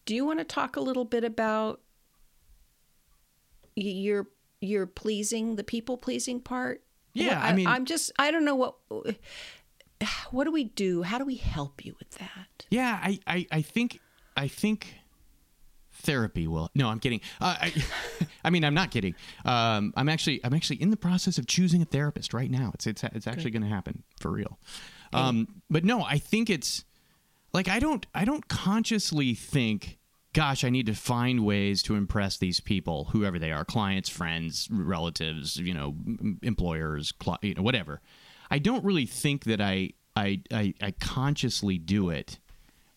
do 0.06 0.14
you 0.14 0.24
want 0.24 0.38
to 0.38 0.44
talk 0.44 0.76
a 0.76 0.80
little 0.80 1.04
bit 1.04 1.24
about 1.24 1.80
your 3.74 4.28
your 4.60 4.86
pleasing, 4.86 5.56
the 5.56 5.64
people 5.64 5.96
pleasing 5.96 6.40
part? 6.40 6.82
Yeah, 7.16 7.40
What- 7.40 7.52
I 7.52 7.54
mean- 7.54 7.66
I'm 7.66 7.84
just 7.84 8.12
I 8.18 8.30
don't 8.30 8.44
know 8.44 8.54
what 8.56 8.76
what 10.30 10.44
do 10.44 10.52
we 10.52 10.64
do? 10.64 11.02
How 11.02 11.18
do 11.18 11.24
we 11.24 11.36
help 11.36 11.84
you 11.84 11.94
with 11.98 12.10
that? 12.18 12.66
Yeah, 12.70 12.98
I, 13.02 13.18
I, 13.26 13.46
I 13.50 13.62
think 13.62 14.00
I 14.36 14.48
think 14.48 14.94
therapy 15.92 16.46
will. 16.46 16.70
No, 16.74 16.88
I'm 16.88 17.00
kidding. 17.00 17.20
Uh, 17.40 17.56
I, 17.60 17.84
I 18.44 18.50
mean, 18.50 18.64
I'm 18.64 18.74
not 18.74 18.90
kidding. 18.90 19.14
Um, 19.44 19.92
I'm 19.96 20.08
actually 20.08 20.40
I'm 20.44 20.52
actually 20.54 20.82
in 20.82 20.90
the 20.90 20.96
process 20.96 21.38
of 21.38 21.46
choosing 21.46 21.82
a 21.82 21.84
therapist 21.86 22.34
right 22.34 22.50
now. 22.50 22.70
It's 22.74 22.86
it's 22.86 23.02
it's 23.04 23.26
actually 23.26 23.50
going 23.52 23.62
to 23.62 23.68
happen 23.68 24.02
for 24.20 24.30
real. 24.30 24.58
Um, 25.12 25.62
but 25.70 25.84
no, 25.84 26.02
I 26.02 26.18
think 26.18 26.50
it's 26.50 26.84
like 27.52 27.68
I 27.68 27.78
don't 27.78 28.06
I 28.14 28.24
don't 28.24 28.46
consciously 28.48 29.34
think. 29.34 29.98
Gosh, 30.36 30.64
I 30.64 30.70
need 30.70 30.86
to 30.86 30.94
find 30.94 31.44
ways 31.44 31.82
to 31.84 31.94
impress 31.94 32.36
these 32.36 32.60
people, 32.60 33.06
whoever 33.06 33.38
they 33.38 33.52
are, 33.52 33.64
clients, 33.64 34.08
friends, 34.08 34.68
relatives, 34.70 35.56
you 35.56 35.72
know, 35.72 35.96
employers, 36.42 37.10
cli- 37.12 37.38
you 37.42 37.54
know, 37.54 37.62
whatever. 37.62 38.00
I 38.50 38.58
don't 38.58 38.84
really 38.84 39.06
think 39.06 39.44
that 39.44 39.60
I 39.60 39.94
I 40.14 40.42
I, 40.52 40.74
I 40.80 40.90
consciously 40.92 41.78
do 41.78 42.10
it 42.10 42.38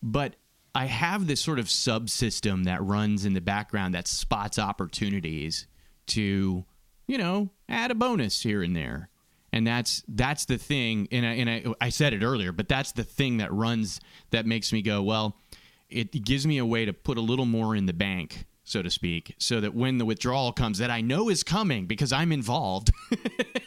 but 0.02 0.36
I 0.74 0.86
have 0.86 1.26
this 1.26 1.40
sort 1.40 1.58
of 1.58 1.66
subsystem 1.66 2.64
that 2.64 2.82
runs 2.82 3.24
in 3.24 3.34
the 3.34 3.40
background 3.40 3.94
that 3.94 4.06
spots 4.06 4.58
opportunities 4.58 5.66
to, 6.08 6.64
you 7.06 7.18
know, 7.18 7.50
add 7.68 7.90
a 7.90 7.94
bonus 7.94 8.42
here 8.42 8.62
and 8.62 8.74
there. 8.74 9.08
And 9.52 9.66
that's 9.66 10.04
that's 10.06 10.44
the 10.44 10.58
thing, 10.58 11.08
and 11.10 11.26
I, 11.26 11.32
and 11.32 11.50
I, 11.50 11.64
I 11.80 11.88
said 11.88 12.12
it 12.12 12.22
earlier, 12.22 12.52
but 12.52 12.68
that's 12.68 12.92
the 12.92 13.02
thing 13.02 13.38
that 13.38 13.52
runs 13.52 14.00
that 14.30 14.46
makes 14.46 14.72
me 14.72 14.80
go, 14.80 15.02
well, 15.02 15.36
it 15.90 16.24
gives 16.24 16.46
me 16.46 16.58
a 16.58 16.66
way 16.66 16.84
to 16.84 16.92
put 16.92 17.18
a 17.18 17.20
little 17.20 17.46
more 17.46 17.74
in 17.76 17.86
the 17.86 17.92
bank, 17.92 18.46
so 18.64 18.82
to 18.82 18.90
speak, 18.90 19.34
so 19.38 19.60
that 19.60 19.74
when 19.74 19.98
the 19.98 20.04
withdrawal 20.04 20.52
comes, 20.52 20.78
that 20.78 20.90
I 20.90 21.00
know 21.00 21.28
is 21.28 21.42
coming 21.42 21.86
because 21.86 22.12
I'm 22.12 22.32
involved. 22.32 22.90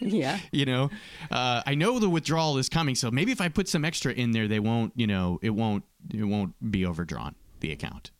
Yeah. 0.05 0.39
you 0.51 0.65
know 0.65 0.89
uh, 1.31 1.61
i 1.65 1.75
know 1.75 1.97
the 1.97 2.09
withdrawal 2.09 2.57
is 2.57 2.67
coming 2.67 2.93
so 2.93 3.09
maybe 3.09 3.31
if 3.31 3.39
i 3.39 3.47
put 3.47 3.69
some 3.69 3.85
extra 3.85 4.11
in 4.11 4.31
there 4.31 4.49
they 4.49 4.59
won't 4.59 4.91
you 4.97 5.07
know 5.07 5.39
it 5.41 5.51
won't 5.51 5.85
it 6.13 6.25
won't 6.25 6.55
be 6.71 6.85
overdrawn 6.85 7.35
the 7.61 7.71
account 7.71 8.11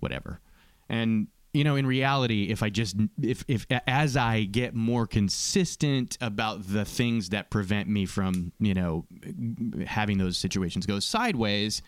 whatever 0.00 0.40
and 0.88 1.26
you 1.52 1.62
know 1.62 1.76
in 1.76 1.86
reality 1.86 2.44
if 2.48 2.62
i 2.62 2.70
just 2.70 2.96
if 3.20 3.44
if 3.48 3.66
as 3.86 4.16
i 4.16 4.44
get 4.44 4.74
more 4.74 5.06
consistent 5.06 6.16
about 6.22 6.66
the 6.68 6.86
things 6.86 7.28
that 7.28 7.50
prevent 7.50 7.86
me 7.86 8.06
from 8.06 8.50
you 8.58 8.72
know 8.72 9.04
having 9.86 10.16
those 10.16 10.38
situations 10.38 10.86
go 10.86 10.98
sideways 10.98 11.82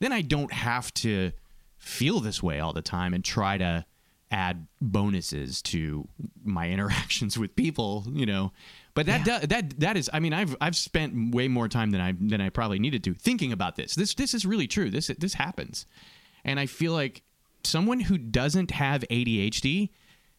then 0.00 0.12
i 0.12 0.20
don't 0.22 0.52
have 0.52 0.92
to 0.94 1.32
feel 1.78 2.20
this 2.20 2.42
way 2.42 2.60
all 2.60 2.72
the 2.72 2.82
time 2.82 3.14
and 3.14 3.24
try 3.24 3.56
to 3.58 3.84
add 4.30 4.66
bonuses 4.80 5.62
to 5.62 6.06
my 6.44 6.68
interactions 6.74 7.38
with 7.38 7.54
people 7.56 8.04
you 8.12 8.26
know? 8.26 8.52
But 8.94 9.06
that 9.06 9.26
Yeah. 9.26 9.40
do- 9.40 9.46
that 9.46 9.80
that 9.80 9.96
is 9.96 10.10
i 10.12 10.18
mean 10.20 10.32
i've 10.32 10.56
i've 10.60 10.76
spent 10.76 11.34
way 11.34 11.46
more 11.48 11.68
time 11.68 11.92
than 11.92 12.00
i 12.00 12.12
than 12.18 12.40
i 12.40 12.48
probably 12.50 12.78
needed 12.78 13.04
to 13.04 13.14
thinking 13.14 13.52
about 13.52 13.76
this. 13.76 13.94
This 13.94 14.14
this 14.14 14.34
is 14.34 14.44
really 14.44 14.66
true. 14.66 14.90
This 14.90 15.06
this 15.18 15.34
happens. 15.34 15.86
And 16.44 16.58
i 16.60 16.66
feel 16.66 16.92
like 16.92 17.22
someone 17.64 18.00
who 18.00 18.18
doesn't 18.18 18.70
have 18.72 19.04
adhd 19.10 19.88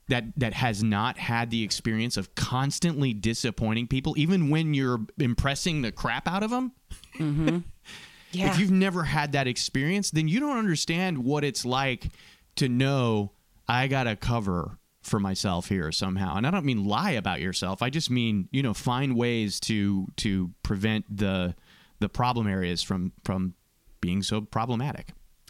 that 0.10 0.24
that 0.38 0.54
has 0.56 0.84
not 0.84 1.18
had 1.18 1.50
the 1.52 1.64
experience 1.64 2.18
of 2.18 2.34
constantly 2.36 3.14
disappointing 3.14 3.88
people 3.88 4.14
even 4.18 4.50
when 4.50 4.74
you're 4.74 5.02
impressing 5.20 5.82
the 5.82 5.92
crap 5.92 6.28
out 6.28 6.44
of 6.44 6.50
them 6.50 6.72
mm-hmm. 7.18 7.58
Yeah. 8.32 8.52
if 8.52 8.60
you've 8.60 8.72
never 8.72 9.04
had 9.04 9.32
that 9.32 9.48
experience, 9.48 10.12
then 10.12 10.28
you 10.28 10.40
don't 10.40 10.58
understand 10.58 11.18
what 11.20 11.44
it's 11.44 11.66
like 11.66 12.10
to 12.56 12.70
know 12.70 13.32
I 13.68 13.88
got 13.88 14.04
to 14.04 14.16
cover 14.16 14.78
for 15.02 15.20
myself 15.20 15.70
here 15.70 15.92
somehow. 15.92 16.36
And 16.36 16.46
I 16.46 16.52
don't 16.52 16.66
mean 16.66 16.86
lie 16.86 17.12
about 17.12 17.42
yourself. 17.42 17.82
I 17.82 17.90
just 17.90 18.10
mean, 18.10 18.48
you 18.52 18.62
know, 18.62 18.74
find 18.74 19.16
ways 19.16 19.60
to 19.62 20.08
to 20.18 20.52
prevent 20.64 21.06
the 21.16 21.56
the 22.00 22.10
problem 22.10 22.48
areas 22.48 22.84
from 22.84 23.14
from 23.24 23.54
being 24.02 24.22
so 24.24 24.42
problematic. 24.42 25.10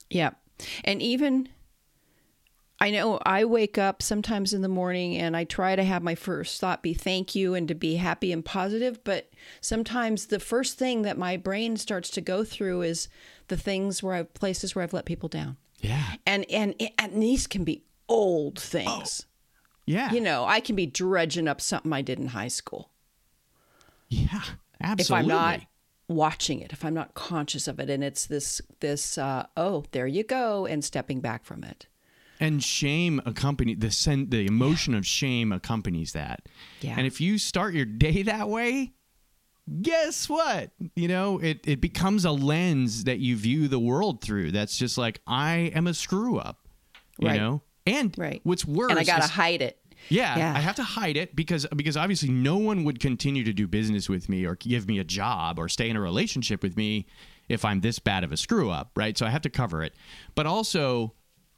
Yeah. 0.10 0.32
And 0.84 1.02
even 1.02 1.50
I 2.82 2.92
know 2.92 3.20
I 3.26 3.44
wake 3.44 3.78
up 3.78 4.02
sometimes 4.02 4.54
in 4.54 4.62
the 4.62 4.70
morning 4.70 5.18
and 5.18 5.36
I 5.36 5.44
try 5.44 5.76
to 5.76 5.84
have 5.84 6.02
my 6.02 6.16
first 6.16 6.62
thought 6.62 6.82
be 6.82 6.94
thank 6.94 7.36
you 7.36 7.54
and 7.54 7.68
to 7.68 7.76
be 7.76 7.96
happy 7.96 8.32
and 8.32 8.44
positive, 8.44 9.04
but 9.04 9.30
sometimes 9.60 10.28
the 10.28 10.40
first 10.40 10.78
thing 10.78 11.02
that 11.02 11.18
my 11.18 11.36
brain 11.36 11.76
starts 11.76 12.10
to 12.12 12.22
go 12.22 12.46
through 12.46 12.84
is 12.84 13.10
the 13.50 13.58
things 13.58 14.02
where 14.02 14.16
I've 14.16 14.34
places 14.34 14.76
where 14.76 14.84
I've 14.84 14.94
let 14.94 15.06
people 15.06 15.28
down. 15.28 15.58
Yeah. 15.82 16.14
And 16.26 16.50
and 16.50 16.76
and 16.98 17.22
these 17.22 17.48
can 17.48 17.64
be 17.64 17.84
old 18.08 18.60
things. 18.60 19.26
Yeah. 19.86 20.12
You 20.12 20.22
know, 20.22 20.46
I 20.46 20.60
can 20.60 20.76
be 20.76 20.86
dredging 20.86 21.48
up 21.48 21.60
something 21.60 21.92
I 21.92 22.02
did 22.02 22.20
in 22.20 22.28
high 22.28 22.48
school. 22.48 22.92
yeah. 24.10 24.42
Absolutely. 24.82 25.04
If 25.04 25.12
I'm 25.12 25.28
not 25.28 25.62
watching 26.08 26.62
it, 26.62 26.72
if 26.72 26.86
I'm 26.86 26.94
not 26.94 27.14
conscious 27.14 27.68
of 27.68 27.80
it 27.80 27.90
and 27.90 28.04
it's 28.04 28.26
this 28.26 28.62
this 28.80 29.18
uh 29.18 29.48
oh, 29.58 29.84
there 29.92 30.08
you 30.08 30.24
go 30.24 30.66
and 30.66 30.84
stepping 30.84 31.20
back 31.20 31.44
from 31.44 31.66
it. 31.66 31.88
And 32.40 32.64
shame 32.64 33.22
accompany 33.26 33.76
the 33.76 33.92
sen- 33.92 34.30
the 34.30 34.46
emotion 34.46 34.94
of 34.96 35.06
shame 35.06 35.52
accompanies 35.52 36.14
that. 36.14 36.48
Yeah. 36.82 36.96
And 36.98 37.06
if 37.06 37.20
you 37.20 37.38
start 37.38 37.74
your 37.74 37.86
day 37.86 38.24
that 38.24 38.48
way, 38.50 38.94
guess 39.82 40.28
what? 40.30 40.72
You 40.96 41.08
know, 41.08 41.40
it 41.40 41.62
it 41.66 41.82
becomes 41.82 42.26
a 42.26 42.32
lens 42.32 43.04
that 43.06 43.20
you 43.20 43.36
view 43.36 43.68
the 43.68 43.80
world 43.80 44.22
through. 44.22 44.52
That's 44.52 44.78
just 44.78 44.98
like 44.98 45.22
I 45.28 45.72
am 45.76 45.88
a 45.88 45.94
screw 45.94 46.38
up. 46.38 46.68
You 47.20 47.28
Right. 47.28 47.38
know? 47.40 47.62
And 47.86 48.14
Right. 48.18 48.42
what's 48.44 48.66
worse 48.66 48.92
and 48.92 49.00
I 49.00 49.04
got 49.04 49.22
to 49.22 49.28
hide 49.28 49.62
it. 49.62 49.78
yeah, 50.10 50.38
Yeah. 50.38 50.54
I 50.56 50.60
have 50.60 50.76
to 50.78 50.84
hide 50.84 51.18
it 51.18 51.36
because 51.36 51.66
because 51.76 51.98
obviously 51.98 52.30
no 52.30 52.58
one 52.58 52.84
would 52.86 53.00
continue 53.00 53.44
to 53.44 53.54
do 53.54 53.68
business 53.68 54.08
with 54.08 54.30
me 54.30 54.46
or 54.46 54.56
give 54.56 54.88
me 54.88 55.00
a 55.00 55.04
job 55.04 55.60
or 55.60 55.68
stay 55.68 55.90
in 55.90 55.96
a 55.98 56.02
relationship 56.02 56.64
with 56.64 56.78
me 56.78 57.06
if 57.50 57.66
I'm 57.66 57.82
this 57.82 57.98
bad 58.00 58.24
of 58.24 58.32
a 58.32 58.38
screw 58.38 58.70
up, 58.70 58.92
right? 58.96 59.18
So 59.18 59.26
I 59.26 59.30
have 59.32 59.42
to 59.42 59.50
cover 59.50 59.84
it. 59.84 59.94
But 60.36 60.46
also 60.46 61.14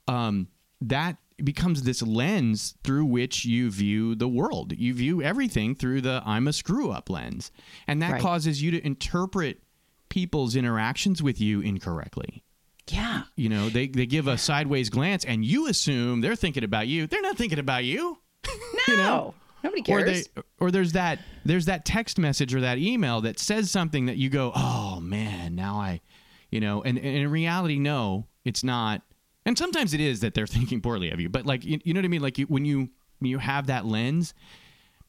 um, 0.07 0.47
that 0.81 1.17
becomes 1.43 1.83
this 1.83 2.01
lens 2.03 2.75
through 2.83 3.05
which 3.05 3.45
you 3.45 3.71
view 3.71 4.13
the 4.15 4.27
world. 4.27 4.73
You 4.77 4.93
view 4.93 5.21
everything 5.23 5.73
through 5.75 6.01
the 6.01 6.21
I'm 6.25 6.47
a 6.47 6.53
screw 6.53 6.91
up 6.91 7.09
lens. 7.09 7.51
And 7.87 8.01
that 8.01 8.11
Right. 8.13 8.21
causes 8.21 8.61
you 8.61 8.71
to 8.71 8.85
interpret 8.85 9.61
people's 10.09 10.55
interactions 10.55 11.23
with 11.23 11.39
you 11.39 11.61
incorrectly 11.61 12.43
Yeah. 12.89 13.23
you 13.37 13.47
know 13.47 13.69
they, 13.69 13.87
they 13.87 14.05
give 14.05 14.27
a 14.27 14.37
sideways 14.37 14.89
glance 14.89 15.23
and 15.23 15.45
you 15.45 15.67
assume 15.69 16.19
they're 16.19 16.35
thinking 16.35 16.65
about 16.65 16.87
you 16.89 17.07
they're 17.07 17.21
not 17.21 17.37
thinking 17.37 17.59
about 17.59 17.85
you 17.85 18.17
No. 18.45 18.51
you 18.89 18.97
know 18.97 19.33
Nobody 19.63 19.81
or 19.83 20.03
cares. 20.03 20.27
they 20.35 20.41
or 20.59 20.69
there's 20.69 20.91
that 20.93 21.19
there's 21.45 21.67
that 21.67 21.85
text 21.85 22.19
message 22.19 22.53
or 22.53 22.59
that 22.59 22.77
email 22.77 23.21
that 23.21 23.39
says 23.39 23.71
something 23.71 24.07
that 24.07 24.17
you 24.17 24.29
go 24.29 24.51
oh 24.53 24.99
man 24.99 25.55
now 25.55 25.75
i 25.79 26.01
you 26.49 26.59
know 26.59 26.81
and, 26.83 26.97
and 26.97 27.07
in 27.07 27.31
reality 27.31 27.79
no 27.79 28.27
it's 28.43 28.65
not 28.65 29.01
and 29.45 29.57
sometimes 29.57 29.93
it 29.93 29.99
is 30.01 30.19
that 30.21 30.33
they're 30.33 30.47
thinking 30.57 30.81
poorly 30.81 31.11
of 31.11 31.19
you 31.19 31.29
but 31.29 31.45
like 31.45 31.63
you, 31.63 31.79
you 31.83 31.93
know 31.93 31.99
what 31.99 32.05
i 32.05 32.09
mean 32.09 32.21
like 32.21 32.37
you, 32.37 32.45
when 32.45 32.65
you 32.65 32.89
when 33.19 33.29
you 33.29 33.37
have 33.37 33.67
that 33.67 33.85
lens 33.85 34.33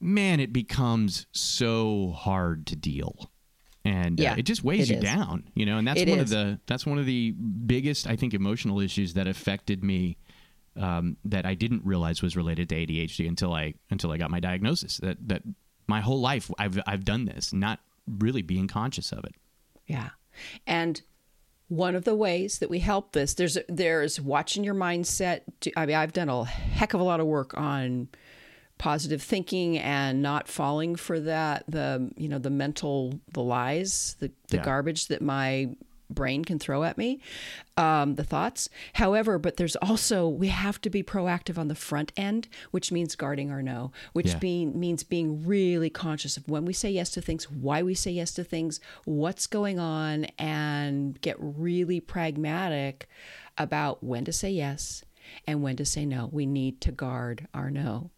man 0.01 0.41
it 0.41 0.53
becomes 0.53 1.27
so 1.33 2.13
hard 2.17 2.67
to 2.67 2.77
deal 2.77 3.31
and 3.85 4.21
uh, 4.21 4.23
Yeah, 4.23 4.35
it 4.37 4.43
just 4.43 4.63
weighs 4.63 4.91
it 4.91 4.95
you 4.95 4.99
is. 4.99 5.05
down 5.05 5.45
you 5.55 5.67
know 5.67 5.79
and 5.79 5.87
that's 5.87 6.01
It 6.01 6.09
one 6.09 6.19
of 6.21 6.29
the 6.29 6.61
that's 6.67 6.87
one 6.87 6.99
of 6.99 7.07
the 7.07 7.31
biggest 7.33 8.07
i 8.07 8.17
think 8.17 8.35
emotional 8.35 8.81
issues 8.81 9.15
that 9.15 9.27
affected 9.27 9.83
me 9.85 10.17
um, 10.75 11.19
that 11.27 11.45
I 11.45 11.53
didn't 11.53 11.85
realize 11.85 12.23
was 12.23 12.35
related 12.35 12.71
to 12.71 12.75
ADHD 12.75 13.29
until 13.29 13.53
I 13.53 13.75
until 13.91 14.11
I 14.11 14.17
got 14.17 14.31
my 14.31 14.41
diagnosis. 14.41 14.97
That 15.03 15.19
that 15.29 15.43
my 15.87 16.01
whole 16.01 16.19
life 16.23 16.51
I've 16.59 16.81
I've 16.87 17.05
done 17.05 17.27
this, 17.27 17.53
not 17.53 17.81
really 18.07 18.41
being 18.41 18.69
conscious 18.69 19.13
of 19.13 19.23
it. 19.25 19.35
Yeah. 19.87 20.09
And 20.67 21.03
one 21.77 21.95
of 21.97 22.05
the 22.05 22.15
ways 22.15 22.59
that 22.59 22.69
we 22.69 22.81
help 22.81 23.13
this, 23.13 23.35
there's 23.35 23.57
there's 23.69 24.21
watching 24.21 24.63
your 24.65 24.75
mindset. 24.75 25.41
to- 25.61 25.73
I 25.79 25.87
mean, 25.87 25.97
I've 25.97 26.13
done 26.13 26.29
a 26.29 26.45
heck 26.45 26.93
of 26.95 27.01
a 27.01 27.05
lot 27.05 27.19
of 27.21 27.27
work 27.27 27.57
on 27.57 28.09
positive 28.79 29.23
thinking 29.23 29.79
and 29.79 30.21
not 30.23 30.49
falling 30.49 30.97
for 30.97 31.21
that 31.21 31.63
the 31.69 32.11
you 32.17 32.29
know 32.29 32.39
the 32.39 32.51
mental 32.51 33.15
the 33.33 33.41
lies 33.43 34.17
the, 34.19 34.29
the 34.49 34.57
Yeah. 34.57 34.65
garbage 34.65 35.07
that 35.07 35.23
my 35.23 35.77
brain 36.13 36.45
can 36.45 36.59
throw 36.59 36.85
at 36.85 36.97
me 36.99 37.21
um, 37.77 38.15
the 38.17 38.25
thoughts. 38.25 38.69
However 38.95 39.39
but 39.39 39.57
there's 39.57 39.77
also 39.77 40.29
we 40.29 40.49
have 40.49 40.81
to 40.83 40.91
be 40.91 41.03
proactive 41.03 41.59
on 41.59 41.69
the 41.69 41.75
front 41.75 42.13
end 42.17 42.49
which 42.71 42.93
means 42.93 43.17
guarding 43.17 43.51
our 43.51 43.63
no 43.63 43.93
which 44.13 44.29
Yeah. 44.29 44.39
being, 44.39 44.79
means 44.79 45.03
being 45.05 45.47
really 45.47 45.91
conscious 45.91 46.37
of 46.37 46.49
when 46.49 46.65
we 46.65 46.73
say 46.73 46.91
yes 46.91 47.11
to 47.11 47.21
things 47.21 47.51
why 47.51 47.83
we 47.83 47.95
say 47.95 48.11
yes 48.11 48.33
to 48.35 48.45
things 48.45 48.81
what's 49.05 49.47
going 49.47 49.79
on 49.79 50.25
and 50.39 51.21
get 51.21 51.37
really 51.39 52.01
pragmatic 52.01 53.09
about 53.59 54.03
when 54.05 54.25
to 54.25 54.33
say 54.33 54.51
yes 54.51 55.05
and 55.47 55.63
when 55.63 55.77
to 55.77 55.85
say 55.85 56.05
no. 56.05 56.29
We 56.33 56.47
need 56.47 56.81
to 56.83 56.93
guard 56.93 57.47
our 57.55 57.71
no. 57.71 58.11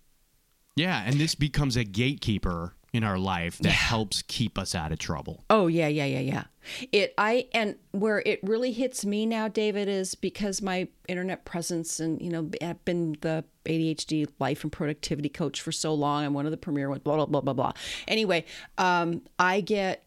Yeah, 0.77 1.03
and 1.05 1.21
this 1.21 1.35
becomes 1.35 1.77
a 1.77 1.85
gatekeeper 1.85 2.75
in 2.95 3.03
our 3.03 3.19
life 3.19 3.59
that 3.59 3.71
helps 3.71 4.23
keep 4.23 4.57
us 4.57 4.73
out 4.73 4.93
of 4.93 4.99
trouble. 4.99 5.45
Oh 5.51 5.67
yeah, 5.67 5.89
yeah, 5.89 6.05
yeah, 6.05 6.21
yeah. 6.21 6.45
It 6.93 7.13
I 7.19 7.49
and 7.53 7.75
where 7.91 8.23
it 8.25 8.39
really 8.45 8.71
hits 8.71 9.05
me 9.05 9.27
now, 9.27 9.49
David, 9.49 9.89
is 9.89 10.15
because 10.15 10.63
my 10.63 10.87
internet 11.09 11.45
presence 11.45 11.99
and 11.99 12.23
you 12.23 12.31
know 12.31 12.49
I've 12.63 12.83
been 12.85 13.17
the 13.21 13.45
ADHD 13.65 14.29
life 14.39 14.63
and 14.63 14.71
productivity 14.73 15.29
coach 15.29 15.61
for 15.61 15.73
so 15.73 15.93
long. 15.93 16.25
I'm 16.25 16.35
one 16.35 16.47
of 16.47 16.53
the 16.53 16.57
premier 16.57 16.89
ones. 16.89 17.03
Blah 17.03 17.17
blah 17.17 17.27
blah 17.27 17.41
blah 17.41 17.53
blah. 17.53 17.73
Anyway, 18.07 18.45
um, 18.79 19.23
I 19.41 19.61
get 19.61 20.07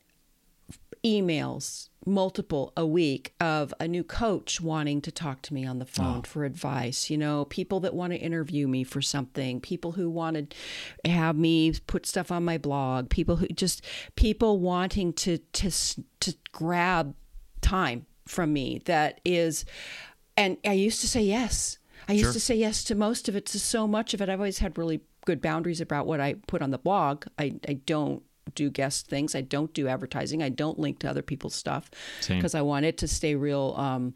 emails 1.03 1.89
multiple 2.07 2.71
a 2.77 2.85
week 2.85 3.33
of 3.39 3.73
a 3.79 3.87
new 3.87 4.03
coach 4.03 4.61
wanting 4.61 5.01
to 5.01 5.11
talk 5.11 5.41
to 5.41 5.53
me 5.53 5.65
on 5.65 5.77
the 5.79 5.85
phone 5.85 6.21
for 6.23 6.45
advice 6.45 7.09
you 7.09 7.17
know 7.17 7.45
people 7.45 7.79
that 7.81 7.93
want 7.93 8.13
to 8.13 8.17
interview 8.17 8.67
me 8.67 8.83
for 8.83 9.01
something 9.01 9.59
people 9.59 9.91
who 9.91 10.09
want 10.09 10.35
to 11.03 11.09
have 11.09 11.35
me 11.35 11.73
put 11.85 12.05
stuff 12.05 12.31
on 12.31 12.43
my 12.45 12.57
blog 12.57 13.09
people 13.09 13.35
who 13.35 13.47
just 13.47 13.83
people 14.15 14.59
wanting 14.59 15.11
to 15.13 15.37
to 15.51 15.69
to 16.19 16.33
grab 16.51 17.13
time 17.61 18.05
from 18.25 18.53
me 18.53 18.81
that 18.85 19.19
is 19.25 19.65
and 20.35 20.57
I 20.65 20.73
used 20.73 21.01
to 21.01 21.07
say 21.07 21.23
yes. 21.23 21.79
I 22.07 22.13
used 22.13 22.25
Sure. 22.25 22.33
to 22.33 22.39
say 22.39 22.55
yes 22.55 22.83
to 22.85 22.95
most 22.95 23.27
of 23.27 23.35
it 23.35 23.47
to 23.47 23.59
so 23.59 23.87
much 23.87 24.13
of 24.13 24.21
it. 24.21 24.29
I've 24.29 24.39
always 24.39 24.59
had 24.59 24.77
really 24.77 25.01
good 25.25 25.41
boundaries 25.41 25.81
about 25.81 26.05
what 26.05 26.19
I 26.21 26.35
put 26.45 26.61
on 26.61 26.69
the 26.69 26.77
blog. 26.77 27.25
I 27.39 27.55
I 27.67 27.73
don't 27.73 28.21
do 28.57 28.69
guest 28.69 29.07
things. 29.07 29.35
I 29.35 29.41
don't 29.41 29.71
do 29.73 29.87
advertising. 29.87 30.41
I 30.43 30.49
don't 30.49 30.79
link 30.79 30.99
to 30.99 31.09
other 31.09 31.21
people's 31.21 31.55
stuff 31.55 31.89
because 32.37 32.53
I 32.55 32.61
want 32.61 32.85
it 32.85 32.97
to 32.97 33.07
stay 33.07 33.35
real 33.35 33.73
um, 33.77 34.13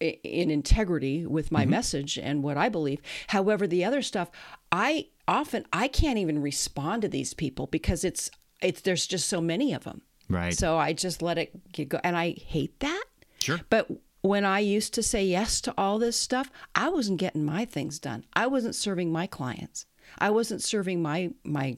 in 0.00 0.50
integrity 0.50 1.26
with 1.26 1.46
Mm-hmm. 1.46 1.54
my 1.54 1.66
message 1.66 2.18
and 2.18 2.42
what 2.42 2.56
I 2.56 2.68
believe. 2.68 3.00
However, 3.28 3.66
the 3.66 3.84
other 3.84 4.02
stuff, 4.02 4.28
I 4.72 5.08
often 5.26 5.66
I 5.72 5.88
can't 5.88 6.18
even 6.18 6.40
respond 6.42 7.02
to 7.02 7.08
these 7.08 7.34
people 7.34 7.66
because 7.66 8.04
it's 8.04 8.30
it's 8.62 8.80
there's 8.82 9.06
just 9.06 9.28
so 9.28 9.40
many 9.40 9.72
of 9.74 9.84
them. 9.84 10.02
Right. 10.28 10.56
So 10.56 10.78
I 10.78 10.92
just 10.94 11.20
let 11.22 11.36
it 11.38 11.50
get 11.72 11.88
go, 11.90 12.00
and 12.02 12.16
I 12.16 12.34
hate 12.46 12.80
that. 12.80 13.04
Sure. 13.38 13.60
But 13.68 13.88
when 14.22 14.44
I 14.46 14.60
used 14.60 14.94
to 14.94 15.02
say 15.02 15.22
yes 15.24 15.60
to 15.62 15.74
all 15.76 15.98
this 15.98 16.18
stuff, 16.18 16.50
I 16.74 16.88
wasn't 16.88 17.20
getting 17.20 17.44
my 17.44 17.66
things 17.66 17.98
done. 17.98 18.24
I 18.32 18.46
wasn't 18.46 18.74
serving 18.74 19.12
my 19.12 19.26
clients. 19.26 19.84
I 20.18 20.30
wasn't 20.30 20.62
serving 20.62 21.02
my 21.02 21.30
my 21.44 21.76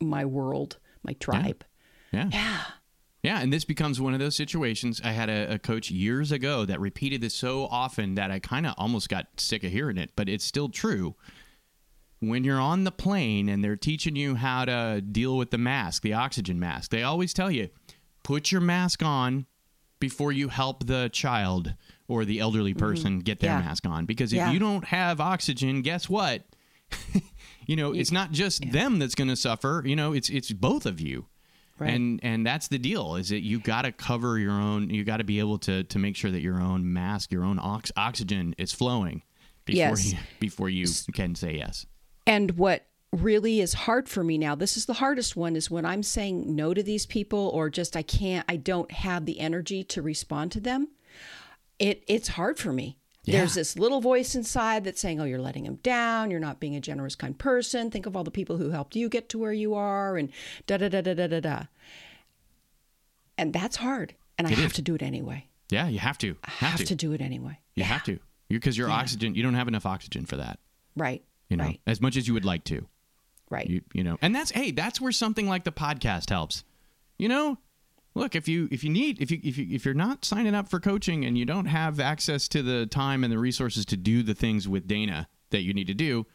my 0.00 0.24
world, 0.24 0.78
my 1.02 1.12
tribe. 1.14 1.64
Yeah. 2.12 2.28
Yeah. 2.32 2.60
Yeah, 3.22 3.40
and 3.40 3.52
this 3.52 3.64
becomes 3.64 4.00
one 4.00 4.14
of 4.14 4.18
those 4.20 4.34
situations. 4.34 5.00
I 5.04 5.12
had 5.12 5.30
a, 5.30 5.54
a 5.54 5.58
coach 5.60 5.92
years 5.92 6.32
ago 6.32 6.64
that 6.64 6.80
repeated 6.80 7.20
this 7.20 7.34
so 7.34 7.66
often 7.66 8.16
that 8.16 8.32
I 8.32 8.40
kind 8.40 8.66
of 8.66 8.74
almost 8.76 9.08
got 9.08 9.26
sick 9.38 9.62
of 9.62 9.70
hearing 9.70 9.96
it, 9.96 10.10
but 10.16 10.28
it's 10.28 10.44
still 10.44 10.68
true. 10.68 11.14
When 12.18 12.42
you're 12.42 12.60
on 12.60 12.82
the 12.84 12.90
plane 12.90 13.48
and 13.48 13.62
they're 13.62 13.76
teaching 13.76 14.16
you 14.16 14.34
how 14.34 14.64
to 14.64 15.00
deal 15.00 15.36
with 15.36 15.52
the 15.52 15.58
mask, 15.58 16.02
the 16.02 16.14
oxygen 16.14 16.58
mask, 16.58 16.90
they 16.90 17.04
always 17.04 17.32
tell 17.32 17.50
you 17.50 17.68
put 18.24 18.50
your 18.50 18.60
mask 18.60 19.02
on 19.04 19.46
before 20.00 20.32
you 20.32 20.48
help 20.48 20.86
the 20.86 21.08
child 21.12 21.74
or 22.08 22.24
the 22.24 22.40
elderly 22.40 22.74
person 22.74 23.20
get 23.20 23.38
their 23.38 23.50
Mm-hmm. 23.52 23.60
Yeah. 23.62 23.66
mask 23.68 23.86
on. 23.86 24.04
Because 24.04 24.32
if 24.32 24.36
Yeah. 24.38 24.50
you 24.50 24.58
don't 24.58 24.84
have 24.86 25.20
oxygen, 25.20 25.82
guess 25.82 26.08
what? 26.08 26.42
you 27.66 27.76
know, 27.76 27.92
it's 27.92 28.12
not 28.12 28.32
just 28.32 28.70
them 28.72 28.98
that's 28.98 29.14
going 29.14 29.28
to 29.28 29.36
suffer. 29.36 29.82
You 29.84 29.96
know, 29.96 30.12
it's 30.12 30.28
it's 30.30 30.52
both 30.52 30.86
of 30.86 31.00
you. 31.00 31.26
Right. 31.78 31.94
And 31.94 32.20
and 32.22 32.46
that's 32.46 32.68
the 32.68 32.78
deal 32.78 33.16
is 33.16 33.30
that 33.30 33.42
you 33.42 33.58
got 33.58 33.82
to 33.82 33.92
cover 33.92 34.38
your 34.38 34.52
own. 34.52 34.90
You 34.90 35.04
got 35.04 35.16
to 35.16 35.24
be 35.24 35.38
able 35.38 35.58
to 35.60 35.84
to 35.84 35.98
make 35.98 36.16
sure 36.16 36.30
that 36.30 36.40
your 36.42 36.60
own 36.60 36.92
mask, 36.92 37.32
your 37.32 37.44
own 37.44 37.58
ox- 37.58 37.92
oxygen 37.96 38.54
is 38.58 38.72
flowing 38.72 39.22
before 39.64 39.78
Yes. 39.78 40.12
you 40.12 40.18
before 40.38 40.68
you 40.68 40.86
can 41.12 41.34
say 41.34 41.56
yes. 41.56 41.86
And 42.26 42.52
what 42.52 42.86
really 43.12 43.60
is 43.60 43.74
hard 43.74 44.08
for 44.08 44.22
me 44.22 44.38
now, 44.38 44.54
this 44.54 44.76
is 44.76 44.86
the 44.86 44.94
hardest 44.94 45.36
one, 45.36 45.56
is 45.56 45.70
when 45.70 45.84
I'm 45.84 46.02
saying 46.02 46.54
no 46.54 46.72
to 46.72 46.82
these 46.82 47.04
people 47.04 47.50
or 47.52 47.68
just 47.68 47.96
I 47.96 48.02
can't, 48.02 48.44
I 48.48 48.56
don't 48.56 48.90
have 48.90 49.26
the 49.26 49.40
energy 49.40 49.82
to 49.84 50.02
respond 50.02 50.52
to 50.52 50.60
them. 50.60 50.88
It 51.78 52.04
it's 52.06 52.28
hard 52.28 52.58
for 52.58 52.72
me. 52.72 52.98
There's 53.24 53.54
this 53.54 53.78
little 53.78 54.00
voice 54.00 54.34
inside 54.34 54.82
that's 54.84 55.00
saying, 55.00 55.20
"Oh, 55.20 55.24
you're 55.24 55.40
letting 55.40 55.64
him 55.64 55.76
down. 55.76 56.30
You're 56.30 56.40
not 56.40 56.58
being 56.58 56.74
a 56.74 56.80
generous, 56.80 57.14
kind 57.14 57.38
person. 57.38 57.90
Think 57.90 58.06
of 58.06 58.16
all 58.16 58.24
the 58.24 58.30
people 58.32 58.56
who 58.56 58.70
helped 58.70 58.96
you 58.96 59.08
get 59.08 59.28
to 59.30 59.38
where 59.38 59.52
you 59.52 59.74
are, 59.74 60.16
and 60.16 60.30
da 60.66 60.76
da 60.76 60.88
da 60.88 61.00
da 61.02 61.14
da 61.14 61.26
da 61.28 61.40
da." 61.40 61.62
And 63.38 63.52
that's 63.52 63.76
hard, 63.76 64.14
and 64.38 64.46
I 64.46 64.50
It 64.52 64.58
have 64.58 64.66
is. 64.70 64.72
to 64.74 64.82
do 64.82 64.94
it 64.94 65.02
anyway. 65.02 65.46
Yeah, 65.70 65.88
you 65.88 65.98
have 66.00 66.18
to. 66.18 66.36
I 66.44 66.50
have 66.50 66.84
to 66.84 66.94
do 66.94 67.12
it 67.12 67.20
anyway. 67.20 67.58
You 67.74 67.84
have 67.84 68.04
to. 68.04 68.18
Because 68.48 68.76
your 68.76 68.90
oxygen, 68.90 69.34
you 69.34 69.42
don't 69.42 69.54
have 69.54 69.68
enough 69.68 69.86
oxygen 69.86 70.26
for 70.26 70.36
that. 70.36 70.58
Right. 70.96 71.24
You 71.48 71.56
know, 71.56 71.64
Right. 71.64 71.80
as 71.86 72.00
much 72.00 72.16
as 72.16 72.28
you 72.28 72.34
would 72.34 72.44
like 72.44 72.64
to. 72.64 72.86
Right. 73.48 73.68
You 73.68 73.82
you 73.94 74.02
know, 74.04 74.18
and 74.20 74.34
that's 74.34 74.50
hey, 74.50 74.70
that's 74.72 75.00
where 75.00 75.12
something 75.12 75.48
like 75.48 75.64
the 75.64 75.72
podcast 75.72 76.30
helps. 76.30 76.64
You 77.18 77.28
know, 77.28 77.58
look 78.14 78.34
if 78.36 78.46
you 78.48 78.68
if 78.70 78.82
you 78.84 78.90
need 78.90 79.20
if 79.20 79.30
you 79.30 79.40
if 79.42 79.56
you 79.58 79.66
if 79.70 79.84
you're 79.84 79.94
not 79.94 80.24
signing 80.24 80.54
up 80.54 80.68
for 80.68 80.80
coaching 80.80 81.24
and 81.24 81.36
you 81.38 81.44
don't 81.44 81.66
have 81.66 81.98
access 82.00 82.48
to 82.48 82.62
the 82.62 82.86
time 82.86 83.24
and 83.24 83.32
the 83.32 83.38
resources 83.38 83.84
to 83.86 83.96
do 83.96 84.22
the 84.22 84.34
things 84.34 84.68
with 84.68 84.86
Dana 84.86 85.28
that 85.50 85.62
you 85.62 85.72
need 85.74 85.86
to 85.86 85.94
do, 85.94 86.26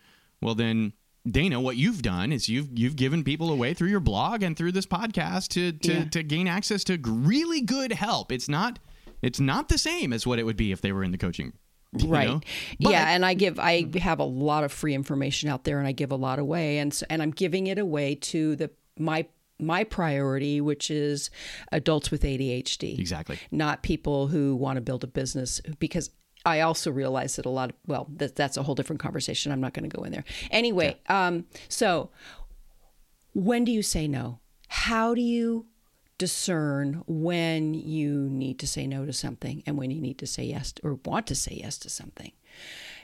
well 0.42 0.56
then 0.56 0.94
Dana, 1.30 1.60
what 1.60 1.76
you've 1.76 2.02
done 2.02 2.32
is 2.32 2.48
you've 2.48 2.70
you've 2.78 2.96
given 2.96 3.24
people 3.24 3.52
away 3.52 3.74
through 3.74 3.90
your 3.90 4.00
blog 4.00 4.44
and 4.44 4.56
through 4.56 4.72
this 4.72 4.86
podcast 4.86 5.50
to 5.50 5.72
to, 5.74 5.94
Yeah. 5.94 6.04
to 6.06 6.24
gain 6.24 6.48
access 6.48 6.84
to 6.86 6.98
really 7.04 7.62
good 7.62 7.92
help. 7.92 8.32
It's 8.32 8.48
not 8.50 8.80
it's 9.22 9.40
not 9.40 9.68
the 9.70 9.78
same 9.78 10.14
as 10.14 10.26
what 10.26 10.40
it 10.40 10.44
would 10.46 10.58
be 10.58 10.72
if 10.72 10.82
they 10.82 10.92
were 10.92 11.04
in 11.04 11.12
the 11.12 11.18
coaching. 11.18 11.54
you 11.98 12.08
right 12.10 12.28
know? 12.28 12.42
But- 12.82 12.92
yeah 12.92 13.10
and 13.16 13.26
i 13.26 13.34
give 13.34 13.60
i 13.60 13.88
have 14.00 14.20
a 14.20 14.24
lot 14.26 14.64
of 14.66 14.74
free 14.74 14.94
information 14.94 15.50
out 15.50 15.64
there 15.64 15.80
and 15.80 15.88
i 15.88 15.94
give 15.94 16.12
a 16.12 16.18
lot 16.18 16.38
away 16.38 16.80
and 16.80 16.94
so, 16.94 17.06
and 17.10 17.22
i'm 17.22 17.32
giving 17.32 17.68
it 17.68 17.80
away 17.80 18.16
to 18.16 18.58
the 18.58 18.70
my 19.00 19.26
my 19.60 19.84
priority 19.84 20.62
which 20.62 20.92
is 20.92 21.30
adults 21.72 22.12
with 22.12 22.24
adhd 22.24 23.00
Exactly. 23.00 23.40
not 23.52 23.82
people 23.84 24.28
who 24.28 24.56
want 24.56 24.78
to 24.78 24.82
build 24.82 25.04
a 25.04 25.08
business 25.08 25.62
because 25.80 26.10
I 26.46 26.62
also 26.62 26.92
realize 26.92 27.36
that 27.36 27.46
a 27.46 27.50
lot 27.50 27.72
of 27.72 27.76
well 27.88 28.08
that, 28.18 28.36
that's 28.36 28.56
a 28.56 28.64
whole 28.64 28.76
different 28.76 29.02
conversation. 29.02 29.52
I'm 29.52 29.60
not 29.60 29.74
going 29.74 29.90
to 29.90 29.94
go 29.98 30.04
in 30.04 30.14
there. 30.14 30.24
Anyway, 30.50 30.98
um 31.10 31.46
so 31.68 32.10
when 33.34 33.66
do 33.66 33.72
you 33.72 33.82
say 33.84 34.08
no? 34.08 34.40
How 34.70 35.14
do 35.14 35.22
you 35.22 35.66
discern 36.18 37.04
when 37.06 37.74
you 37.74 38.30
need 38.30 38.60
to 38.60 38.68
say 38.68 38.88
no 38.88 39.06
to 39.06 39.14
something 39.14 39.62
and 39.66 39.78
when 39.78 39.92
you 39.92 40.02
need 40.02 40.18
to 40.20 40.28
say 40.28 40.44
yes 40.46 40.74
or 40.84 41.00
want 41.06 41.28
to 41.28 41.36
say 41.36 41.60
yes 41.62 41.78
to 41.80 41.90
something? 41.90 42.32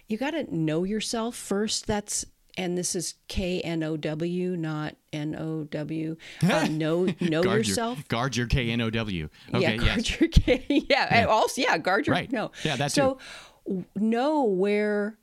You 0.08 0.18
got 0.18 0.32
to 0.32 0.56
know 0.56 0.84
yourself 0.84 1.36
first. 1.36 1.86
That's 1.88 2.26
and 2.58 2.78
this 2.78 2.96
is 2.96 3.16
K 3.28 3.62
N 3.62 3.84
O 3.84 3.98
W, 3.98 4.56
not 4.56 4.96
N 5.12 5.36
O 5.36 5.64
W. 5.64 6.16
Uh, 6.44 6.68
know 6.70 7.06
know 7.20 7.44
guard 7.44 7.68
yourself 7.68 7.98
Your, 8.00 8.06
guard 8.08 8.36
your 8.36 8.48
K 8.48 8.70
N 8.70 8.82
O 8.82 8.90
W. 8.90 9.30
Okay, 9.54 9.76
yeah, 9.76 9.82
yes. 9.82 9.86
guard 9.96 10.20
your 10.20 10.30
K. 10.30 10.66
Yeah, 10.90 11.08
and 11.10 11.30
also 11.30 11.62
yeah, 11.62 11.78
guard 11.78 12.08
your 12.08 12.16
Right. 12.16 12.32
no. 12.32 12.52
Yeah, 12.64 12.76
that 12.78 12.92
so 12.92 13.18
w- 13.66 13.86
know 13.96 14.44
where 14.44 15.18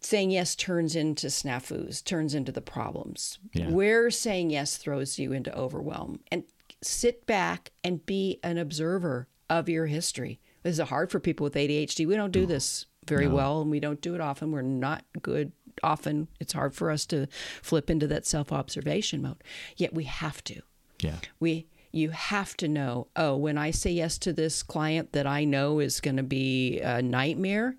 saying 0.00 0.30
yes 0.32 0.56
turns 0.56 0.96
into 0.96 1.28
snafus, 1.28 2.02
turns 2.04 2.34
into 2.34 2.52
the 2.52 2.60
problems. 2.60 3.38
Yeah. 3.52 3.70
Where 3.70 4.10
saying 4.10 4.50
yes 4.50 4.76
throws 4.76 5.18
you 5.18 5.32
into 5.32 5.54
overwhelm, 5.56 6.20
and 6.32 6.44
sit 6.82 7.26
back 7.26 7.70
and 7.84 8.04
be 8.04 8.38
an 8.42 8.58
observer 8.58 9.28
of 9.48 9.68
your 9.68 9.86
history. 9.86 10.40
This 10.62 10.78
is 10.80 10.88
hard 10.88 11.10
for 11.12 11.20
people 11.20 11.44
with 11.44 11.54
ADHD. 11.54 12.06
We 12.06 12.16
don't 12.16 12.32
do 12.32 12.44
this 12.46 12.86
very 13.06 13.28
well, 13.28 13.60
and 13.62 13.70
we 13.70 13.78
don't 13.78 14.00
do 14.00 14.16
it 14.16 14.20
often. 14.20 14.50
We're 14.50 14.62
not 14.62 15.04
good. 15.22 15.52
Often, 15.82 16.28
it's 16.40 16.52
hard 16.52 16.74
for 16.74 16.90
us 16.90 17.06
to 17.06 17.26
flip 17.62 17.90
into 17.90 18.06
that 18.08 18.26
self 18.26 18.52
observation 18.52 19.22
mode. 19.22 19.42
Yet 19.76 19.92
we 19.94 20.04
have 20.04 20.42
to 20.44 20.62
Yeah. 21.00 21.16
we 21.40 21.66
you 21.92 22.10
have 22.10 22.56
to 22.58 22.68
know 22.68 23.06
oh 23.16 23.34
when 23.36 23.56
i 23.56 23.70
say 23.70 23.90
yes 23.90 24.18
to 24.18 24.30
this 24.32 24.62
client 24.62 25.12
that 25.12 25.26
i 25.26 25.44
know 25.44 25.78
is 25.78 26.00
going 26.00 26.16
to 26.16 26.22
be 26.22 26.78
a 26.80 27.00
nightmare 27.00 27.76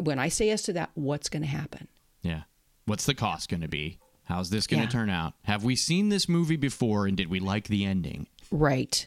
when 0.00 0.18
i 0.18 0.28
say 0.28 0.46
yes 0.46 0.62
to 0.62 0.72
that 0.72 0.90
what's 0.94 1.28
going 1.28 1.42
to 1.42 1.48
happen 1.48 1.86
Yeah. 2.22 2.42
What's 2.86 3.06
the 3.06 3.14
cost 3.14 3.48
going 3.48 3.62
to 3.62 3.68
be? 3.68 3.98
How's 4.24 4.50
this 4.50 4.66
going 4.66 4.80
to 4.80 4.86
Yeah. 4.86 4.90
turn 4.90 5.08
out? 5.10 5.32
Have 5.44 5.64
we 5.64 5.74
seen 5.76 6.08
this 6.10 6.28
movie 6.28 6.56
before 6.56 7.06
and 7.06 7.16
did 7.16 7.28
we 7.28 7.40
like 7.40 7.68
the 7.68 7.84
ending? 7.84 8.26
right 8.50 9.06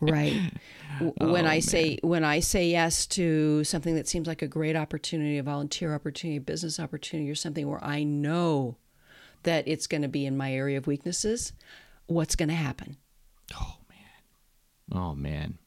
right 0.00 0.34
W- 0.98 1.14
Oh, 1.20 1.32
when 1.32 1.46
i 1.46 1.60
say 1.60 1.98
when 2.02 2.24
i 2.24 2.40
say 2.40 2.68
yes 2.70 3.06
to 3.06 3.62
something 3.62 3.94
that 3.94 4.08
seems 4.08 4.26
like 4.26 4.42
a 4.42 4.48
great 4.48 4.74
opportunity 4.74 5.38
a 5.38 5.42
volunteer 5.44 5.94
opportunity 5.94 6.38
a 6.38 6.40
business 6.40 6.80
opportunity 6.80 7.30
or 7.30 7.34
something 7.36 7.68
where 7.68 7.82
i 7.84 8.02
know 8.02 8.76
that 9.44 9.68
it's 9.68 9.86
going 9.86 10.02
to 10.02 10.08
be 10.08 10.26
in 10.26 10.36
my 10.36 10.52
area 10.52 10.76
of 10.76 10.86
weaknesses 10.88 11.52
what's 12.06 12.34
going 12.34 12.48
to 12.48 12.54
happen 12.54 12.96
Oh 13.56 13.76
man. 13.88 15.00
Oh 15.00 15.14
man. 15.14 15.58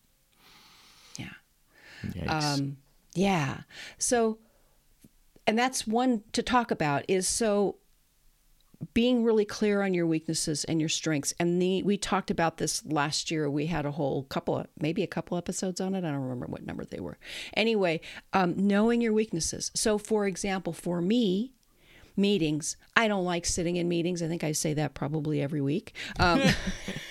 yeah 1.17 1.27
Yikes. 2.05 2.59
Um, 2.59 2.77
yeah. 3.13 3.61
So, 3.97 4.37
and 5.47 5.57
that's 5.57 5.85
one 5.87 6.23
to 6.33 6.41
talk 6.43 6.71
about 6.71 7.05
is 7.07 7.27
so 7.27 7.77
being 8.93 9.23
really 9.23 9.45
clear 9.45 9.81
on 9.81 9.93
your 9.93 10.05
weaknesses 10.05 10.63
and 10.65 10.79
your 10.79 10.89
strengths. 10.89 11.33
And 11.39 11.61
the 11.61 11.83
we 11.83 11.97
talked 11.97 12.31
about 12.31 12.57
this 12.57 12.85
last 12.85 13.31
year. 13.31 13.49
We 13.49 13.67
had 13.67 13.85
a 13.85 13.91
whole 13.91 14.23
couple 14.23 14.57
of 14.57 14.67
maybe 14.79 15.03
a 15.03 15.07
couple 15.07 15.37
episodes 15.37 15.79
on 15.79 15.95
it. 15.95 15.99
I 15.99 16.11
don't 16.11 16.21
remember 16.21 16.47
what 16.47 16.65
number 16.65 16.85
they 16.85 16.99
were. 16.99 17.17
Anyway, 17.55 18.01
um, 18.33 18.55
knowing 18.57 19.01
your 19.01 19.13
weaknesses. 19.13 19.71
So, 19.75 19.97
for 19.97 20.27
example, 20.27 20.73
for 20.73 21.01
me, 21.01 21.53
meetings. 22.17 22.75
I 22.95 23.07
don't 23.07 23.25
like 23.25 23.45
sitting 23.45 23.77
in 23.77 23.87
meetings. 23.87 24.21
I 24.21 24.27
think 24.27 24.43
I 24.43 24.51
say 24.51 24.73
that 24.73 24.93
probably 24.93 25.41
every 25.41 25.61
week. 25.61 25.93
Um, 26.19 26.41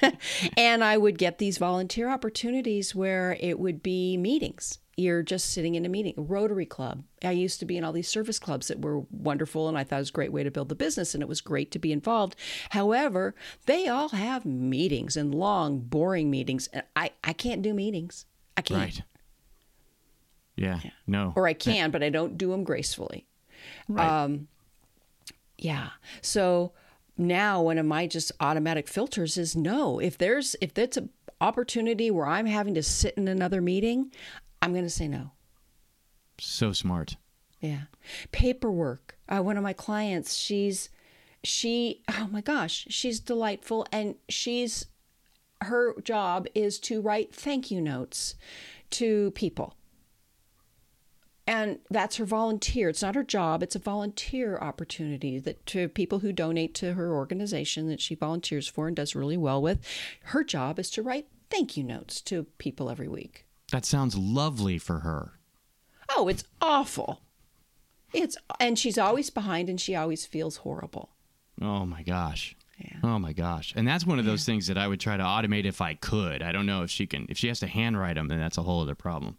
and 0.56 0.85
I 0.85 0.98
would 0.98 1.18
get 1.18 1.38
these 1.38 1.59
volunteer 1.59 2.09
opportunities 2.09 2.94
where 2.94 3.37
it 3.40 3.59
would 3.59 3.83
be 3.83 4.16
meetings. 4.16 4.78
You're 4.96 5.22
just 5.22 5.50
sitting 5.50 5.76
in 5.76 5.87
a 5.87 5.88
meeting, 5.88 6.14
a 6.16 6.22
Rotary 6.22 6.66
Club. 6.66 7.05
I 7.24 7.31
used 7.31 7.59
to 7.61 7.64
be 7.64 7.76
in 7.76 7.85
all 7.85 7.92
these 7.92 8.09
service 8.09 8.38
clubs 8.38 8.68
that 8.68 8.83
were 8.83 9.00
wonderful, 9.11 9.68
and 9.68 9.79
I 9.79 9.85
thought 9.85 9.96
it 9.96 10.00
was 10.00 10.09
a 10.11 10.12
great 10.12 10.33
way 10.33 10.42
to 10.42 10.50
build 10.50 10.68
the 10.68 10.74
business, 10.74 11.14
and 11.14 11.22
it 11.22 11.29
was 11.29 11.40
great 11.40 11.70
to 11.70 11.79
be 11.79 11.92
involved. 11.92 12.37
However, 12.70 13.35
they 13.66 13.88
all 13.88 14.11
have 14.11 14.44
meetings 14.44 15.16
and 15.16 15.35
long, 15.35 15.81
boring 15.81 16.31
meetings. 16.31 16.68
And 16.72 16.83
I, 16.94 17.12
I 17.24 17.33
can't 17.33 17.62
do 17.62 17.72
meetings. 17.72 18.26
I 18.57 18.62
can't. 18.62 18.81
Right. 18.81 19.03
Yeah. 20.57 20.81
No. 21.07 21.33
Or 21.37 21.46
I 21.46 21.55
can, 21.55 21.90
but 21.90 22.03
I 22.03 22.11
don't 22.11 22.37
do 22.37 22.50
them 22.50 22.64
gracefully. 22.64 23.26
Right. 23.88 24.07
Um, 24.07 24.48
yeah. 25.57 25.90
So 26.20 26.72
now 27.16 27.62
one 27.62 27.79
of 27.79 27.87
my 27.87 28.07
just 28.07 28.33
automatic 28.40 28.88
filters 28.88 29.38
is 29.38 29.55
no. 29.57 29.98
If 29.98 30.18
there's 30.18 30.57
if 30.61 30.74
that's 30.74 30.96
an 30.96 31.11
opportunity 31.40 32.11
where 32.11 32.26
I'm 32.26 32.46
having 32.46 32.74
to 32.74 32.83
sit 32.83 33.14
in 33.16 33.29
another 33.29 33.61
meeting, 33.61 34.12
I'm 34.62 34.72
going 34.72 34.84
to 34.84 34.90
say 34.90 35.08
no. 35.08 35.32
so 36.38 36.72
smart. 36.72 37.16
Yeah. 37.60 37.82
Paperwork. 38.32 39.18
Uh, 39.28 39.42
one 39.42 39.56
of 39.56 39.62
my 39.62 39.72
clients, 39.72 40.34
she's, 40.34 40.88
she, 41.44 42.02
oh 42.08 42.28
my 42.30 42.40
gosh, 42.40 42.86
she's 42.90 43.20
delightful. 43.20 43.86
And 43.92 44.16
she's, 44.28 44.86
her 45.62 45.94
job 46.00 46.46
is 46.54 46.78
to 46.80 47.00
write 47.00 47.34
thank 47.34 47.70
you 47.70 47.80
notes 47.80 48.34
to 48.90 49.30
people. 49.32 49.74
And 51.46 51.80
that's 51.90 52.16
her 52.16 52.24
volunteer. 52.24 52.88
It's 52.88 53.02
not 53.02 53.16
her 53.16 53.24
job, 53.24 53.62
it's 53.62 53.74
a 53.74 53.80
volunteer 53.80 54.56
opportunity 54.58 55.38
that 55.40 55.66
to 55.66 55.88
people 55.88 56.20
who 56.20 56.32
donate 56.32 56.74
to 56.76 56.94
her 56.94 57.12
organization 57.12 57.88
that 57.88 58.00
she 58.00 58.14
volunteers 58.14 58.68
for 58.68 58.86
and 58.86 58.96
does 58.96 59.16
really 59.16 59.36
well 59.36 59.60
with. 59.60 59.80
Her 60.24 60.44
job 60.44 60.78
is 60.78 60.90
to 60.92 61.02
write 61.02 61.26
thank 61.50 61.76
you 61.76 61.82
notes 61.82 62.20
to 62.22 62.44
people 62.58 62.88
every 62.88 63.08
week. 63.08 63.46
That 63.70 63.85
sounds 63.85 64.16
lovely 64.16 64.78
for 64.78 65.00
her. 65.00 65.33
Oh, 66.09 66.28
it's 66.28 66.44
awful. 66.61 67.20
It's 68.12 68.37
and 68.59 68.78
she's 68.78 68.98
always 68.98 69.30
behind 69.30 69.68
and 69.68 69.80
she 69.80 69.94
always 69.94 70.26
feels 70.26 70.59
horrible. 70.59 71.11
Oh 71.61 71.87
my 71.87 72.02
gosh. 72.02 72.56
Yeah. 72.78 72.96
Oh 73.02 73.18
my 73.18 73.33
gosh. 73.33 73.72
And 73.76 73.87
that's 73.87 74.06
one 74.06 74.18
of 74.18 74.24
those 74.24 74.44
things 74.44 74.66
that 74.68 74.78
I 74.78 74.88
would 74.88 75.00
try 75.00 75.16
to 75.16 75.22
automate 75.22 75.66
if 75.66 75.80
I 75.80 75.94
could. 75.94 76.42
I 76.42 76.50
don't 76.50 76.66
know 76.66 76.83
if 76.83 76.90
she 76.90 77.06
can. 77.06 77.26
If 77.28 77.38
she 77.38 77.48
has 77.48 77.61
to 77.61 77.66
handwrite 77.66 78.16
them, 78.16 78.28
then 78.28 78.40
that's 78.40 78.59
a 78.59 78.62
whole 78.62 78.80
other 78.80 78.94
problem. 78.94 79.37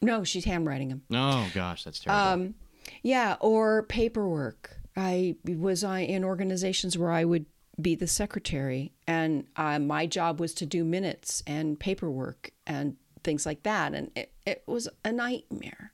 No, 0.00 0.24
she's 0.24 0.44
handwriting 0.44 0.88
them. 0.88 1.02
Oh 1.12 1.50
gosh, 1.54 1.84
that's 1.84 1.98
terrible. 1.98 2.32
Um, 2.32 2.54
yeah, 3.02 3.36
or 3.40 3.82
paperwork. 3.84 4.78
I 4.96 5.36
was 5.44 5.84
I 5.84 6.00
in 6.00 6.24
organizations 6.24 6.96
where 6.96 7.10
I 7.10 7.24
would 7.24 7.46
be 7.80 7.94
the 7.94 8.06
secretary, 8.06 8.92
and 9.06 9.46
uh, 9.56 9.78
my 9.78 10.06
job 10.06 10.40
was 10.40 10.54
to 10.54 10.66
do 10.66 10.84
minutes 10.84 11.42
and 11.46 11.78
paperwork 11.78 12.52
and 12.66 12.96
things 13.26 13.44
like 13.44 13.64
that, 13.64 13.92
and 13.92 14.10
it, 14.16 14.32
it 14.46 14.62
was 14.66 14.88
a 15.04 15.12
nightmare. 15.12 15.92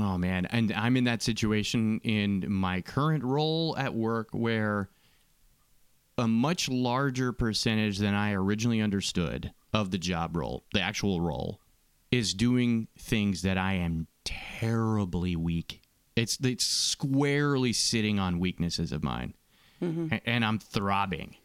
Oh 0.00 0.16
man, 0.16 0.46
and 0.46 0.72
I'm 0.72 0.96
in 0.96 1.04
that 1.04 1.22
situation 1.22 2.00
in 2.02 2.50
my 2.50 2.80
current 2.80 3.22
role 3.24 3.76
at 3.76 3.92
work 3.92 4.28
where 4.32 4.88
a 6.16 6.26
much 6.26 6.70
larger 6.70 7.32
percentage 7.32 7.98
than 7.98 8.14
I 8.14 8.32
originally 8.32 8.80
understood 8.80 9.52
of 9.74 9.90
the 9.90 9.98
job 9.98 10.36
role, 10.36 10.64
the 10.72 10.80
actual 10.80 11.20
role, 11.20 11.60
is 12.10 12.32
doing 12.32 12.88
things 12.98 13.42
that 13.42 13.58
I 13.58 13.74
am 13.74 14.06
terribly 14.24 15.36
weak. 15.36 15.82
It's 16.16 16.38
it's 16.42 16.64
squarely 16.64 17.74
sitting 17.74 18.18
on 18.18 18.38
weaknesses 18.38 18.92
of 18.92 19.02
mine, 19.02 19.34
mm-hmm. 19.82 20.14
A- 20.14 20.28
and 20.28 20.44
I'm 20.44 20.58
throbbing. 20.58 21.36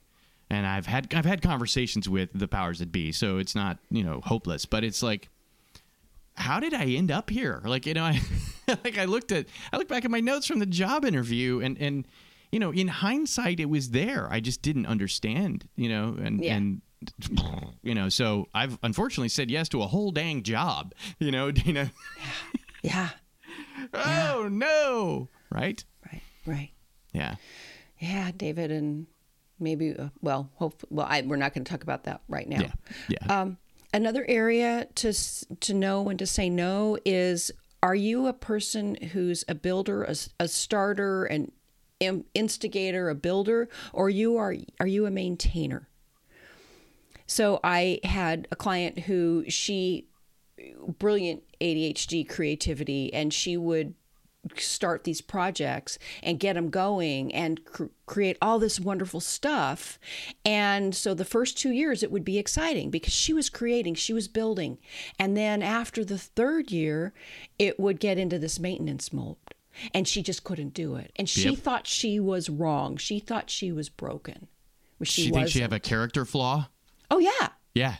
And 0.49 0.65
I've 0.65 0.85
had 0.85 1.13
I've 1.13 1.25
had 1.25 1.41
conversations 1.41 2.07
with 2.07 2.29
the 2.33 2.47
powers 2.47 2.79
that 2.79 2.91
be, 2.91 3.11
so 3.11 3.37
it's 3.37 3.53
not 3.55 3.79
you 3.91 4.03
know 4.03 4.21
hopeless, 4.23 4.65
but 4.65 4.83
it's 4.83 5.03
like 5.03 5.29
how 6.35 6.59
did 6.59 6.73
I 6.73 6.85
end 6.85 7.09
up 7.11 7.29
here? 7.31 7.61
Like, 7.65 7.85
you 7.87 7.93
know, 7.95 8.03
I 8.03 8.21
like 8.83 8.97
I 8.97 9.05
looked 9.05 9.31
at 9.31 9.47
I 9.73 9.77
looked 9.77 9.89
back 9.89 10.05
at 10.05 10.11
my 10.11 10.19
notes 10.21 10.47
from 10.47 10.59
the 10.59 10.65
job 10.65 11.03
interview 11.03 11.59
and 11.61 11.77
and 11.79 12.07
you 12.51 12.59
know, 12.59 12.71
in 12.71 12.87
hindsight 12.87 13.59
it 13.59 13.65
was 13.69 13.89
there. 13.89 14.31
I 14.31 14.39
just 14.39 14.61
didn't 14.61 14.85
understand, 14.85 15.67
you 15.75 15.89
know, 15.89 16.15
and 16.21 16.41
Yeah. 16.43 16.55
and 16.55 16.81
you 17.83 17.93
know, 17.93 18.07
so 18.09 18.47
I've 18.53 18.79
unfortunately 18.83 19.29
said 19.29 19.51
yes 19.51 19.67
to 19.69 19.81
a 19.83 19.87
whole 19.87 20.11
dang 20.11 20.43
job, 20.43 20.93
you 21.19 21.31
know, 21.31 21.51
Dana. 21.51 21.91
Yeah, 22.83 23.09
oh 23.93 24.47
no. 24.49 25.27
Right? 25.49 25.83
right, 26.05 26.21
right. 26.45 26.69
Yeah. 27.11 27.35
Yeah, 27.99 28.31
David, 28.37 28.71
and 28.71 29.07
maybe 29.59 29.95
uh, 29.97 30.09
well, 30.21 30.49
hope 30.55 30.83
well, 30.89 31.07
I, 31.09 31.21
we're 31.21 31.35
not 31.35 31.53
going 31.53 31.63
to 31.63 31.71
talk 31.71 31.83
about 31.83 32.03
that 32.05 32.21
right 32.27 32.47
now. 32.47 32.61
Yeah. 32.61 32.71
Yeah. 33.09 33.41
Um, 33.41 33.57
another 33.93 34.25
area 34.27 34.87
to 34.95 35.13
to 35.13 35.73
know 35.73 36.09
and 36.09 36.19
to 36.19 36.25
say 36.25 36.49
no 36.49 36.97
is: 37.05 37.51
Are 37.81 37.95
you 37.95 38.27
a 38.27 38.33
person 38.33 38.95
who's 38.95 39.43
a 39.47 39.55
builder, 39.55 40.03
a, 40.03 40.15
a 40.39 40.47
starter, 40.47 41.25
an 41.25 41.51
instigator, 42.33 43.09
a 43.09 43.15
builder, 43.15 43.69
or 43.93 44.09
you 44.09 44.37
are 44.37 44.55
are 44.79 44.87
you 44.87 45.05
a 45.05 45.11
maintainer? 45.11 45.87
So 47.25 47.59
I 47.63 47.99
had 48.03 48.47
a 48.51 48.55
client 48.55 48.99
who 48.99 49.43
she 49.49 50.07
brilliant 50.99 51.43
ADHD 51.61 52.27
creativity, 52.27 53.13
and 53.13 53.33
she 53.33 53.57
would 53.57 53.93
start 54.55 55.03
these 55.03 55.19
projects 55.21 55.99
and 56.23 56.39
get 56.39 56.53
them 56.53 56.69
going 56.69 57.33
and 57.33 57.63
cr- 57.65 57.85
create 58.05 58.37
all 58.41 58.59
this 58.59 58.79
wonderful 58.79 59.19
stuff. 59.19 59.99
And 60.45 60.95
so 60.95 61.13
the 61.13 61.25
first 61.25 61.57
two 61.57 61.71
years 61.71 62.01
it 62.03 62.11
would 62.11 62.23
be 62.23 62.37
exciting 62.37 62.89
because 62.89 63.13
she 63.13 63.33
was 63.33 63.49
creating, 63.49 63.95
she 63.95 64.13
was 64.13 64.27
building. 64.27 64.77
And 65.19 65.35
then 65.35 65.61
after 65.61 66.05
the 66.05 66.17
third 66.17 66.71
year, 66.71 67.13
it 67.59 67.79
would 67.79 67.99
get 67.99 68.17
into 68.17 68.39
this 68.39 68.59
maintenance 68.59 69.11
mode. 69.11 69.35
And 69.93 70.07
she 70.07 70.23
just 70.23 70.43
couldn't 70.43 70.73
do 70.73 70.95
it. 70.95 71.11
And 71.17 71.29
she 71.29 71.49
Yep. 71.49 71.59
thought 71.59 71.87
she 71.87 72.19
was 72.19 72.49
wrong. 72.49 72.97
She 72.97 73.19
thought 73.19 73.49
she 73.49 73.71
was 73.71 73.89
broken. 73.89 74.47
She, 75.03 75.23
she 75.25 75.29
thinks 75.31 75.51
she 75.51 75.59
have 75.59 75.73
a 75.73 75.79
character 75.79 76.25
flaw? 76.25 76.69
Oh, 77.11 77.19
yeah 77.19 77.49
Yeah. 77.75 77.97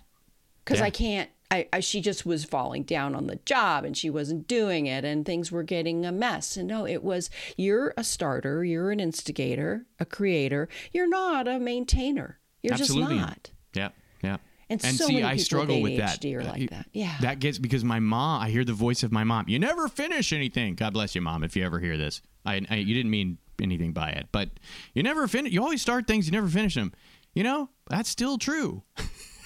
because 0.64 0.80
Yeah. 0.80 0.86
I 0.86 0.90
can't. 0.90 1.30
I, 1.50 1.68
I 1.72 1.80
she 1.80 2.02
just 2.02 2.26
was 2.26 2.44
falling 2.44 2.84
down 2.84 3.16
on 3.16 3.28
the 3.28 3.38
job 3.46 3.86
and 3.86 3.96
she 3.96 4.10
wasn't 4.10 4.48
doing 4.48 4.86
it 4.86 5.06
and 5.06 5.26
things 5.26 5.52
were 5.52 5.64
getting 5.64 6.06
a 6.06 6.12
mess. 6.12 6.58
And 6.58 6.68
no, 6.68 6.86
it 6.86 7.04
was 7.04 7.30
you're 7.56 7.94
a 7.96 8.04
starter, 8.04 8.66
you're 8.66 8.92
an 8.92 9.00
instigator, 9.00 9.86
a 10.00 10.06
creator. 10.06 10.68
You're 10.92 11.08
not 11.08 11.48
a 11.48 11.60
maintainer. 11.60 12.40
You're 12.62 12.74
Absolutely. 12.74 13.18
just 13.18 13.28
not. 13.28 13.52
Yep. 13.76 13.94
Yep. 14.24 14.42
And 14.70 14.82
so 14.82 15.08
many 15.08 15.22
people 15.22 15.40
struggle 15.40 15.82
with 15.82 15.98
that. 15.98 16.22
Like 16.24 16.70
that. 16.72 16.88
Yeah. 16.92 17.16
That 17.22 17.40
gets 17.40 17.58
because 17.58 17.86
my 17.86 18.00
mom. 18.00 18.42
I 18.42 18.50
hear 18.50 18.66
the 18.66 18.74
voice 18.74 19.04
of 19.04 19.14
my 19.14 19.24
mom. 19.24 19.46
You 19.48 19.60
never 19.60 19.88
finish 19.88 20.34
anything. 20.34 20.76
God 20.76 20.94
bless 20.94 21.16
you, 21.16 21.22
mom. 21.22 21.44
If 21.44 21.56
you 21.56 21.64
ever 21.64 21.80
hear 21.80 21.96
this, 21.96 22.22
I, 22.46 22.62
I 22.70 22.76
you 22.76 22.94
didn't 22.94 23.12
mean 23.12 23.38
anything 23.62 23.94
by 23.94 24.10
it, 24.10 24.28
but 24.32 24.50
you 24.94 25.04
never 25.04 25.28
finish. 25.28 25.54
You 25.54 25.62
always 25.64 25.82
start 25.82 26.08
things. 26.08 26.26
You 26.26 26.34
never 26.34 26.50
finish 26.50 26.76
them. 26.76 26.92
You 27.34 27.44
know 27.44 27.70
that's 27.90 28.10
still 28.10 28.38
true. 28.38 28.84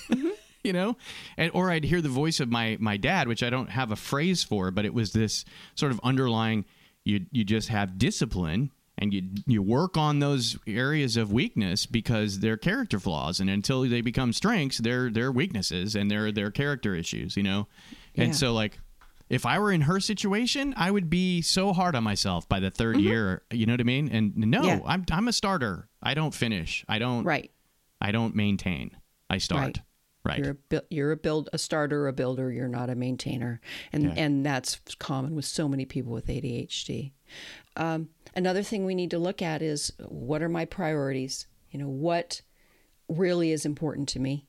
Mm-hmm. 0.10 0.30
you 0.64 0.74
know, 0.74 0.98
and 1.38 1.52
or 1.54 1.72
I'd 1.72 1.84
hear 1.84 2.02
the 2.02 2.10
voice 2.10 2.40
of 2.40 2.50
my 2.50 2.78
my 2.80 2.98
dad, 2.98 3.28
which 3.28 3.44
I 3.44 3.50
don't 3.50 3.70
have 3.70 3.92
a 3.92 3.96
phrase 3.96 4.44
for, 4.44 4.72
but 4.72 4.86
it 4.86 4.94
was 4.94 5.14
this 5.14 5.46
sort 5.76 5.92
of 5.92 6.00
underlying. 6.04 6.66
You 7.04 7.26
you 7.32 7.44
just 7.44 7.70
have 7.70 7.98
discipline 7.98 8.72
and 8.98 9.12
you 9.14 9.24
you 9.48 9.62
work 9.64 9.98
on 9.98 10.20
those 10.20 10.58
areas 10.68 11.18
of 11.18 11.32
weakness 11.32 11.88
because 11.88 12.40
they're 12.40 12.58
character 12.58 13.00
flaws. 13.00 13.40
And 13.40 13.50
until 13.50 13.82
they 13.82 14.02
become 14.02 14.32
strengths 14.34 14.78
they're 14.78 15.10
they're 15.10 15.32
weaknesses 15.32 15.96
and 15.96 16.12
they're 16.12 16.32
they're 16.32 16.52
character 16.52 16.94
issues 16.94 17.36
you 17.36 17.44
know? 17.44 17.68
And 18.16 18.36
so 18.36 18.54
like 18.54 18.78
if 19.30 19.46
i 19.46 19.58
were 19.58 19.72
in 19.72 19.82
her 19.82 20.00
situation 20.00 20.74
i 20.78 20.92
would 20.92 21.10
be 21.10 21.42
so 21.42 21.74
hard 21.74 21.96
on 21.96 22.04
myself 22.04 22.48
by 22.48 22.60
the 22.60 22.70
3rd 22.70 23.02
year 23.02 23.42
you 23.52 23.66
know 23.66 23.74
what 23.74 23.80
i 23.80 23.84
mean? 23.84 24.10
And 24.10 24.38
no 24.38 24.60
Mm-hmm. 24.62 24.68
Yeah. 24.68 24.80
i'm 24.86 25.06
i'm 25.12 25.28
a 25.28 25.34
starter. 25.34 25.88
I 26.04 26.14
don't 26.14 26.34
finish. 26.34 26.86
I 26.88 27.00
don't 27.00 27.24
right. 27.24 27.50
i 28.00 28.12
don't 28.12 28.36
maintain. 28.36 28.92
I 29.30 29.40
start. 29.40 29.62
Right, 29.62 29.80
You're 30.38 30.58
a 30.72 30.82
you're 30.90 31.12
a 31.12 31.18
build 31.18 31.50
a 31.54 31.58
starter, 31.58 32.08
a 32.08 32.14
builder. 32.14 32.52
You're 32.52 32.68
not 32.68 32.90
a 32.90 32.96
maintainer, 32.96 33.60
and 33.92 34.04
Yeah. 34.04 34.14
and 34.18 34.46
that's 34.46 34.80
common 35.00 35.36
with 35.36 35.46
so 35.46 35.68
many 35.68 35.86
people 35.86 36.14
with 36.14 36.28
ADHD. 36.28 37.12
Um, 37.76 38.10
another 38.36 38.62
thing 38.64 38.86
we 38.86 38.94
need 38.96 39.12
to 39.12 39.20
look 39.20 39.42
at 39.42 39.62
is 39.62 39.92
what 40.08 40.42
are 40.42 40.50
my 40.50 40.66
priorities? 40.66 41.48
You 41.72 41.80
know 41.80 41.90
what 41.90 42.42
really 43.08 43.52
is 43.52 43.66
important 43.66 44.10
to 44.10 44.20
me, 44.20 44.46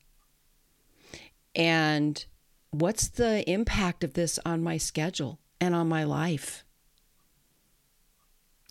and 1.55 2.23
what's 2.71 3.07
the 3.07 3.49
impact 3.49 4.03
of 4.03 4.13
this 4.13 4.39
on 4.45 4.63
my 4.63 4.77
schedule 4.77 5.39
and 5.59 5.73
on 5.75 5.87
my 5.87 6.03
life? 6.03 6.62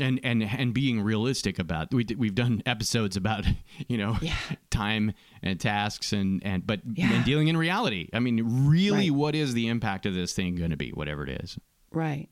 And 0.03 0.21
and 0.23 0.43
and 0.43 0.75
being 0.75 1.01
realistic 1.01 1.59
about 1.59 1.93
we 1.95 2.05
we've 2.19 2.35
done 2.35 2.63
episodes 2.67 3.17
about 3.17 3.45
you 3.89 3.97
know 3.97 4.17
Yeah. 4.21 4.35
time 4.71 5.13
and 5.43 5.59
tasks 5.59 6.13
and 6.13 6.45
and 6.45 6.67
but 6.67 6.81
Yeah. 6.95 7.13
and 7.13 7.25
dealing 7.25 7.49
in 7.49 7.57
reality 7.57 8.09
i 8.13 8.19
mean 8.19 8.67
really 8.69 9.11
Right. 9.11 9.17
what 9.17 9.35
is 9.35 9.55
the 9.55 9.69
impact 9.69 10.05
of 10.07 10.13
this 10.15 10.33
thing 10.35 10.57
going 10.57 10.71
to 10.73 10.77
be 10.77 10.91
whatever 10.91 11.25
it 11.27 11.43
is 11.43 11.59
Right. 11.91 12.29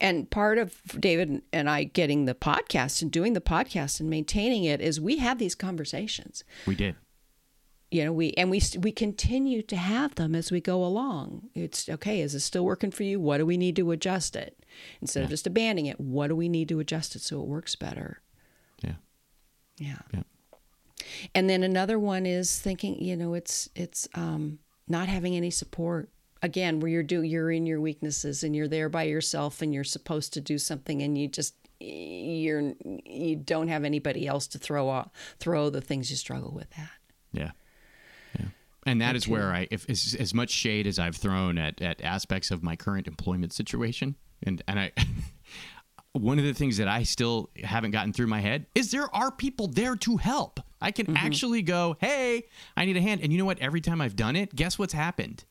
And 0.00 0.30
part 0.30 0.58
of 0.58 0.80
David 1.00 1.42
and 1.52 1.68
I 1.70 1.84
getting 1.84 2.24
the 2.26 2.34
podcast 2.34 3.02
and 3.02 3.10
doing 3.10 3.32
the 3.32 3.40
podcast 3.40 3.98
and 4.00 4.08
maintaining 4.10 4.62
it 4.64 4.80
is 4.80 5.00
we 5.00 5.18
have 5.18 5.38
these 5.38 5.54
conversations. 5.56 6.44
We 6.66 6.74
did. 6.76 6.94
You 7.94 8.04
know, 8.04 8.12
we 8.12 8.32
and 8.32 8.50
we 8.50 8.60
we 8.80 8.90
continue 8.90 9.62
to 9.62 9.76
have 9.76 10.16
them 10.16 10.34
as 10.34 10.50
we 10.50 10.60
go 10.60 10.84
along. 10.84 11.50
It's 11.54 11.88
okay. 11.88 12.22
Is 12.22 12.34
it 12.34 12.40
still 12.40 12.64
working 12.64 12.90
for 12.90 13.04
you? 13.04 13.20
What 13.20 13.38
do 13.38 13.46
we 13.46 13.56
need 13.56 13.76
to 13.76 13.92
adjust 13.92 14.34
it 14.34 14.66
instead 15.00 15.20
yeah. 15.20 15.24
of 15.26 15.30
just 15.30 15.46
abandoning 15.46 15.86
it? 15.86 16.00
What 16.00 16.26
do 16.26 16.34
we 16.34 16.48
need 16.48 16.68
to 16.70 16.80
adjust 16.80 17.14
it 17.14 17.22
so 17.22 17.40
it 17.40 17.46
works 17.46 17.76
better? 17.76 18.20
Yeah. 18.82 18.94
Yeah. 19.78 19.98
Yeah. 20.12 20.22
And 21.36 21.48
then 21.48 21.62
another 21.62 21.96
one 21.96 22.26
is 22.26 22.58
thinking. 22.58 23.00
You 23.00 23.16
know, 23.16 23.34
it's 23.34 23.68
it's 23.76 24.08
um, 24.16 24.58
not 24.88 25.06
having 25.06 25.36
any 25.36 25.52
support 25.52 26.08
again 26.42 26.80
where 26.80 26.90
you're 26.90 27.04
do 27.04 27.22
you're 27.22 27.52
in 27.52 27.64
your 27.64 27.80
weaknesses 27.80 28.42
and 28.42 28.56
you're 28.56 28.66
there 28.66 28.88
by 28.88 29.04
yourself 29.04 29.62
and 29.62 29.72
you're 29.72 29.84
supposed 29.84 30.32
to 30.32 30.40
do 30.40 30.58
something 30.58 31.00
and 31.00 31.16
you 31.16 31.28
just 31.28 31.54
you're 31.78 32.74
you 33.04 33.36
don't 33.36 33.68
have 33.68 33.84
anybody 33.84 34.26
else 34.26 34.48
to 34.48 34.58
throw 34.58 34.88
off, 34.88 35.12
throw 35.38 35.70
the 35.70 35.80
things 35.80 36.10
you 36.10 36.16
struggle 36.16 36.50
with 36.50 36.76
at. 36.76 36.90
Yeah. 37.32 37.52
And 38.86 39.00
that 39.00 39.16
is 39.16 39.26
where 39.26 39.52
I, 39.52 39.66
if 39.70 39.88
as, 39.88 40.14
as 40.18 40.34
much 40.34 40.50
shade 40.50 40.86
as 40.86 40.98
I've 40.98 41.16
thrown 41.16 41.58
at, 41.58 41.80
at 41.80 42.02
aspects 42.02 42.50
of 42.50 42.62
my 42.62 42.76
current 42.76 43.06
employment 43.06 43.52
situation, 43.52 44.16
and 44.42 44.62
and 44.68 44.78
I, 44.78 44.92
one 46.12 46.38
of 46.38 46.44
the 46.44 46.54
things 46.54 46.76
that 46.76 46.88
I 46.88 47.02
still 47.02 47.50
haven't 47.62 47.92
gotten 47.92 48.12
through 48.12 48.26
my 48.26 48.40
head 48.40 48.66
is 48.74 48.90
there 48.90 49.14
are 49.14 49.30
people 49.30 49.68
there 49.68 49.96
to 49.96 50.16
help. 50.16 50.60
I 50.80 50.90
can 50.90 51.06
mm-hmm. 51.06 51.16
actually 51.16 51.62
go, 51.62 51.96
hey, 52.00 52.44
I 52.76 52.84
need 52.84 52.96
a 52.96 53.00
hand, 53.00 53.20
and 53.22 53.32
you 53.32 53.38
know 53.38 53.46
what? 53.46 53.58
Every 53.58 53.80
time 53.80 54.00
I've 54.00 54.16
done 54.16 54.36
it, 54.36 54.54
guess 54.54 54.78
what's 54.78 54.92
happened? 54.92 55.44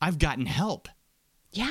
I've 0.00 0.18
gotten 0.18 0.46
help. 0.46 0.88
Yeah. 1.52 1.70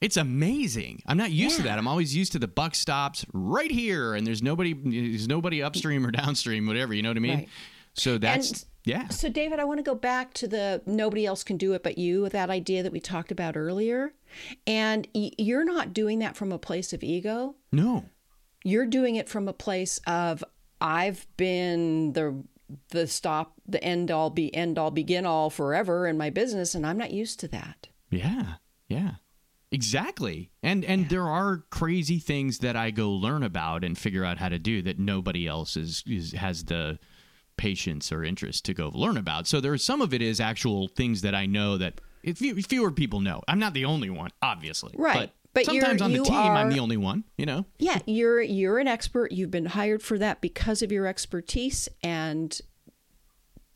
It's 0.00 0.18
amazing. 0.18 1.02
I'm 1.06 1.16
not 1.16 1.30
used 1.30 1.52
yeah. 1.52 1.62
to 1.62 1.68
that. 1.70 1.78
I'm 1.78 1.88
always 1.88 2.14
used 2.14 2.32
to 2.32 2.38
the 2.38 2.48
buck 2.48 2.74
stops 2.74 3.24
right 3.32 3.70
here, 3.70 4.14
and 4.14 4.26
there's 4.26 4.42
nobody, 4.42 4.74
there's 4.74 5.26
nobody 5.26 5.62
upstream 5.62 6.06
or 6.06 6.10
downstream, 6.10 6.66
whatever. 6.66 6.92
You 6.92 7.02
know 7.02 7.08
what 7.08 7.16
I 7.16 7.20
mean? 7.20 7.38
Right. 7.38 7.48
So 7.94 8.18
that's 8.18 8.50
and, 8.50 8.64
yeah. 8.84 9.08
So 9.08 9.28
David, 9.28 9.60
I 9.60 9.64
want 9.64 9.78
to 9.78 9.84
go 9.84 9.94
back 9.94 10.34
to 10.34 10.48
the 10.48 10.82
nobody 10.86 11.24
else 11.26 11.42
can 11.42 11.56
do 11.56 11.72
it 11.72 11.82
but 11.82 11.98
you. 11.98 12.28
That 12.28 12.50
idea 12.50 12.82
that 12.82 12.92
we 12.92 13.00
talked 13.00 13.32
about 13.32 13.56
earlier, 13.56 14.12
and 14.66 15.08
you're 15.14 15.64
not 15.64 15.92
doing 15.92 16.18
that 16.20 16.36
from 16.36 16.52
a 16.52 16.58
place 16.58 16.92
of 16.92 17.02
ego. 17.02 17.56
No. 17.72 18.04
You're 18.62 18.86
doing 18.86 19.16
it 19.16 19.28
from 19.28 19.48
a 19.48 19.52
place 19.52 20.00
of 20.06 20.44
I've 20.80 21.26
been 21.36 22.12
the 22.12 22.44
the 22.90 23.06
stop, 23.06 23.54
the 23.66 23.82
end 23.82 24.10
all, 24.10 24.30
be 24.30 24.54
end 24.54 24.78
all, 24.78 24.90
begin 24.90 25.26
all 25.26 25.50
forever 25.50 26.06
in 26.06 26.18
my 26.18 26.30
business, 26.30 26.74
and 26.74 26.86
I'm 26.86 26.98
not 26.98 27.10
used 27.10 27.40
to 27.40 27.48
that. 27.48 27.88
Yeah, 28.10 28.54
yeah, 28.88 29.12
exactly. 29.70 30.50
And 30.62 30.84
and 30.84 31.02
yeah. 31.02 31.08
there 31.08 31.28
are 31.28 31.64
crazy 31.70 32.18
things 32.18 32.58
that 32.58 32.76
I 32.76 32.90
go 32.90 33.10
learn 33.10 33.42
about 33.42 33.84
and 33.84 33.96
figure 33.96 34.24
out 34.24 34.38
how 34.38 34.48
to 34.48 34.58
do 34.58 34.82
that 34.82 34.98
nobody 34.98 35.46
else 35.46 35.76
is, 35.76 36.02
is 36.06 36.32
has 36.32 36.64
the 36.64 36.98
patience 37.56 38.10
or 38.12 38.24
interest 38.24 38.64
to 38.66 38.74
go 38.74 38.90
learn 38.94 39.16
about. 39.16 39.46
So 39.46 39.60
there's 39.60 39.84
some 39.84 40.00
of 40.00 40.12
it 40.12 40.22
is 40.22 40.40
actual 40.40 40.88
things 40.88 41.22
that 41.22 41.34
I 41.34 41.46
know 41.46 41.76
that 41.78 42.00
fewer 42.34 42.90
people 42.90 43.20
know. 43.20 43.42
I'm 43.48 43.58
not 43.58 43.74
the 43.74 43.84
only 43.84 44.10
one, 44.10 44.30
obviously. 44.42 44.94
Right. 44.96 45.14
But 45.14 45.30
but 45.54 45.66
sometimes 45.66 46.02
on 46.02 46.12
the 46.12 46.22
team 46.22 46.34
are, 46.34 46.56
I'm 46.56 46.70
the 46.70 46.80
only 46.80 46.96
one, 46.96 47.22
you 47.38 47.46
know. 47.46 47.64
Yeah, 47.78 48.00
you're 48.06 48.42
you're 48.42 48.78
an 48.78 48.88
expert. 48.88 49.30
You've 49.30 49.52
been 49.52 49.66
hired 49.66 50.02
for 50.02 50.18
that 50.18 50.40
because 50.40 50.82
of 50.82 50.90
your 50.90 51.06
expertise 51.06 51.88
and 52.02 52.60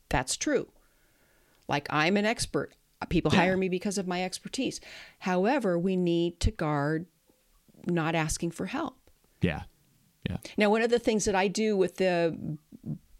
that's 0.09 0.35
true. 0.35 0.67
Like 1.67 1.87
I'm 1.89 2.17
an 2.17 2.25
expert. 2.25 2.73
People 3.07 3.31
yeah. 3.33 3.39
hire 3.39 3.57
me 3.57 3.69
because 3.69 3.97
of 3.97 4.07
my 4.07 4.25
expertise. 4.25 4.81
However, 5.19 5.79
we 5.79 5.95
need 5.95 6.41
to 6.41 6.51
guard 6.51 7.05
not 7.85 8.13
asking 8.13 8.51
for 8.51 8.65
help. 8.65 8.97
Yeah. 9.41 9.63
Yeah. 10.29 10.37
Now, 10.57 10.69
one 10.69 10.81
of 10.81 10.89
the 10.89 10.99
things 10.99 11.23
that 11.25 11.35
I 11.35 11.47
do 11.47 11.77
with 11.77 11.95
the 11.95 12.57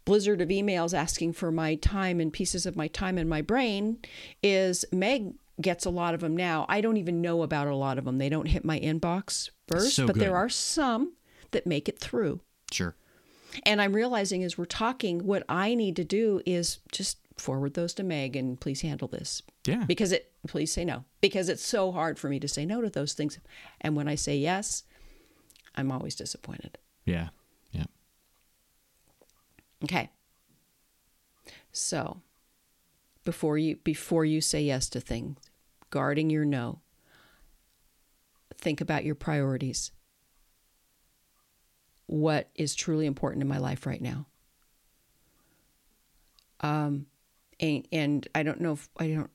blizzard 0.04 0.40
of 0.40 0.48
emails 0.48 0.96
asking 0.96 1.32
for 1.32 1.50
my 1.50 1.74
time 1.76 2.20
and 2.20 2.32
pieces 2.32 2.66
of 2.66 2.76
my 2.76 2.88
time 2.88 3.18
in 3.18 3.28
my 3.28 3.42
brain 3.42 3.98
is 4.42 4.84
Meg 4.92 5.34
gets 5.60 5.84
a 5.84 5.90
lot 5.90 6.14
of 6.14 6.20
them 6.20 6.36
now. 6.36 6.66
I 6.68 6.80
don't 6.80 6.96
even 6.96 7.20
know 7.20 7.42
about 7.42 7.68
a 7.68 7.76
lot 7.76 7.98
of 7.98 8.04
them. 8.04 8.18
They 8.18 8.28
don't 8.28 8.48
hit 8.48 8.64
my 8.64 8.80
inbox 8.80 9.50
first, 9.68 9.94
so 9.96 10.06
but 10.06 10.14
good. 10.14 10.22
there 10.22 10.36
are 10.36 10.48
some 10.48 11.12
that 11.50 11.66
make 11.66 11.88
it 11.88 11.98
through. 11.98 12.40
Sure. 12.72 12.94
And 13.64 13.82
I'm 13.82 13.92
realizing 13.92 14.44
as 14.44 14.56
we're 14.56 14.64
talking, 14.64 15.26
what 15.26 15.42
I 15.48 15.74
need 15.74 15.96
to 15.96 16.04
do 16.04 16.40
is 16.46 16.78
just 16.92 17.18
forward 17.36 17.74
those 17.74 17.94
to 17.94 18.02
Meg 18.02 18.36
and 18.36 18.60
please 18.60 18.82
handle 18.82 19.08
this. 19.08 19.42
Yeah. 19.66 19.84
Because 19.84 20.12
it, 20.12 20.32
please 20.46 20.72
say 20.72 20.84
no. 20.84 21.04
Because 21.20 21.48
it's 21.48 21.64
so 21.64 21.90
hard 21.90 22.18
for 22.18 22.28
me 22.28 22.38
to 22.40 22.48
say 22.48 22.64
no 22.64 22.80
to 22.80 22.90
those 22.90 23.12
things. 23.12 23.38
And 23.80 23.96
when 23.96 24.08
I 24.08 24.14
say 24.14 24.36
yes, 24.36 24.84
I'm 25.74 25.90
always 25.90 26.14
disappointed. 26.14 26.78
Yeah. 27.04 27.28
Okay. 29.90 30.10
So 31.72 32.20
before 33.24 33.58
you 33.58 33.76
before 33.76 34.24
you 34.24 34.40
say 34.40 34.62
yes 34.62 34.88
to 34.90 35.00
things, 35.00 35.38
guarding 35.90 36.30
your 36.30 36.44
no, 36.44 36.80
think 38.56 38.80
about 38.80 39.04
your 39.04 39.14
priorities 39.14 39.90
what 42.10 42.50
is 42.56 42.74
truly 42.74 43.06
important 43.06 43.40
in 43.40 43.46
my 43.46 43.58
life 43.58 43.86
right 43.86 44.02
now. 44.02 44.26
Um, 46.58 47.06
and, 47.60 47.86
and 47.92 48.26
I 48.34 48.42
don't 48.42 48.60
know 48.60 48.72
if 48.72 48.88
I 48.98 49.12
don't, 49.12 49.30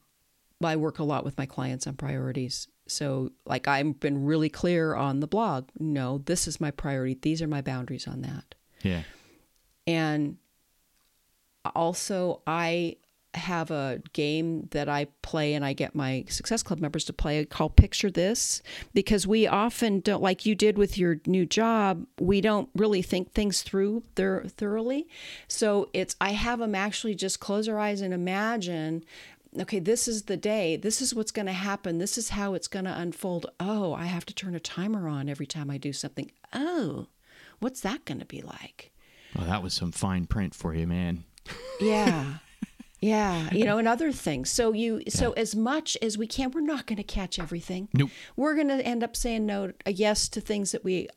I 0.61 0.75
work 0.75 0.99
a 0.99 1.03
lot 1.05 1.23
with 1.23 1.37
my 1.37 1.45
clients 1.45 1.87
on 1.87 1.95
priorities. 1.95 2.67
So, 2.85 3.31
like, 3.45 3.69
I've 3.69 3.99
been 4.01 4.25
really 4.25 4.49
clear 4.49 4.93
on 4.93 5.21
the 5.21 5.27
blog. 5.27 5.69
No, 5.79 6.17
this 6.17 6.49
is 6.49 6.59
my 6.59 6.69
priority. 6.69 7.17
These 7.19 7.41
are 7.41 7.47
my 7.47 7.61
boundaries 7.61 8.09
on 8.09 8.21
that. 8.23 8.55
Yeah. 8.83 9.03
And 9.87 10.35
also, 11.75 12.41
I 12.45 12.97
have 13.36 13.69
a 13.69 14.01
game 14.13 14.67
that 14.71 14.88
I 14.88 15.08
play 15.21 15.54
and 15.54 15.65
I 15.65 15.73
get 15.73 15.93
my 15.93 16.25
Success 16.30 16.63
Club 16.63 16.80
members 16.80 17.04
to 17.06 17.13
play 17.13 17.43
called 17.45 17.75
Picture 17.75 18.10
This 18.10 18.62
because 18.93 19.28
we 19.28 19.45
often 19.45 19.99
don't, 19.99 20.23
like 20.23 20.45
you 20.45 20.56
did 20.56 20.78
with 20.78 20.97
your 20.97 21.19
new 21.25 21.45
job, 21.45 22.06
we 22.19 22.41
don't 22.41 22.69
really 22.75 23.01
think 23.01 23.34
things 23.34 23.62
through 23.62 24.04
thir- 24.15 24.45
thoroughly. 24.45 25.08
So 25.47 25.89
it's, 25.93 26.15
I 26.21 26.32
have 26.32 26.60
them 26.60 26.75
actually 26.75 27.15
just 27.15 27.39
close 27.39 27.65
their 27.65 27.80
eyes 27.80 28.01
and 28.01 28.13
imagine 28.13 29.04
okay, 29.62 29.80
this 29.80 30.06
is 30.08 30.23
the 30.23 30.36
day. 30.36 30.75
This 30.75 31.01
is 31.01 31.15
what's 31.15 31.32
going 31.32 31.45
to 31.45 31.54
happen. 31.54 31.97
This 31.97 32.17
is 32.17 32.28
how 32.28 32.56
it's 32.56 32.67
going 32.67 32.84
to 32.84 32.99
unfold. 32.99 33.45
Oh, 33.58 33.93
I 33.93 34.06
have 34.06 34.25
to 34.25 34.34
turn 34.34 34.54
a 34.54 34.60
timer 34.60 35.08
on 35.08 35.30
every 35.30 35.45
time 35.45 35.69
I 35.69 35.78
do 35.78 35.93
something. 35.93 36.30
Oh, 36.51 37.08
what's 37.60 37.80
that 37.80 38.04
going 38.04 38.19
to 38.19 38.25
be 38.25 38.41
like? 38.41 38.91
Well, 39.34 39.47
that 39.47 39.63
was 39.63 39.73
some 39.73 39.93
fine 39.93 40.25
print 40.25 40.54
for 40.54 40.73
you, 40.73 40.88
man. 40.88 41.23
Yeah. 41.79 42.36
Yeah, 43.01 43.49
you 43.51 43.65
know, 43.65 43.77
and 43.77 43.88
other 43.88 44.12
things. 44.12 44.49
So 44.49 44.73
you, 44.73 45.03
so 45.10 45.27
yeah. 45.36 45.41
as 45.41 45.55
much 45.55 45.95
as 46.01 46.17
we 46.17 46.25
can, 46.25 46.49
we're 46.49 46.62
not 46.62 46.88
going 46.88 46.97
to 46.97 47.03
catch 47.03 47.38
everything. 47.38 47.88
Nope. 47.93 48.10
We're 48.36 48.55
going 48.55 48.69
to 48.69 48.84
end 48.84 49.03
up 49.03 49.15
saying 49.15 49.45
no, 49.45 49.73
a 49.86 49.91
yes 49.91 50.27
to 50.29 50.41
things 50.41 50.71
that 50.71 50.84
we 50.84 51.10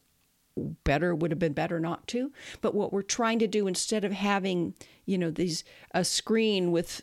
better 0.84 1.14
would 1.14 1.30
have 1.30 1.38
been 1.38 1.52
better 1.52 1.80
not 1.80 2.06
to. 2.08 2.32
But 2.60 2.74
what 2.74 2.92
we're 2.92 3.02
trying 3.02 3.38
to 3.38 3.46
do 3.46 3.66
instead 3.66 4.04
of 4.04 4.12
having, 4.12 4.74
you 5.06 5.16
know, 5.16 5.30
these 5.30 5.64
a 5.92 6.04
screen 6.04 6.72
with 6.72 7.02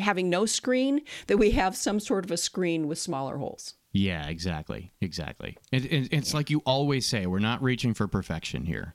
having 0.00 0.28
no 0.28 0.46
screen, 0.46 1.02
that 1.28 1.38
we 1.38 1.52
have 1.52 1.76
some 1.76 2.00
sort 2.00 2.24
of 2.24 2.30
a 2.30 2.36
screen 2.36 2.88
with 2.88 2.98
smaller 2.98 3.38
holes. 3.38 3.74
Yeah, 3.92 4.26
exactly, 4.26 4.92
exactly. 5.00 5.56
It, 5.72 5.84
it, 5.86 6.08
it's 6.12 6.32
yeah. 6.32 6.36
like 6.36 6.50
you 6.50 6.62
always 6.64 7.06
say, 7.06 7.26
we're 7.26 7.38
not 7.38 7.62
reaching 7.62 7.94
for 7.94 8.06
perfection 8.06 8.64
here. 8.64 8.94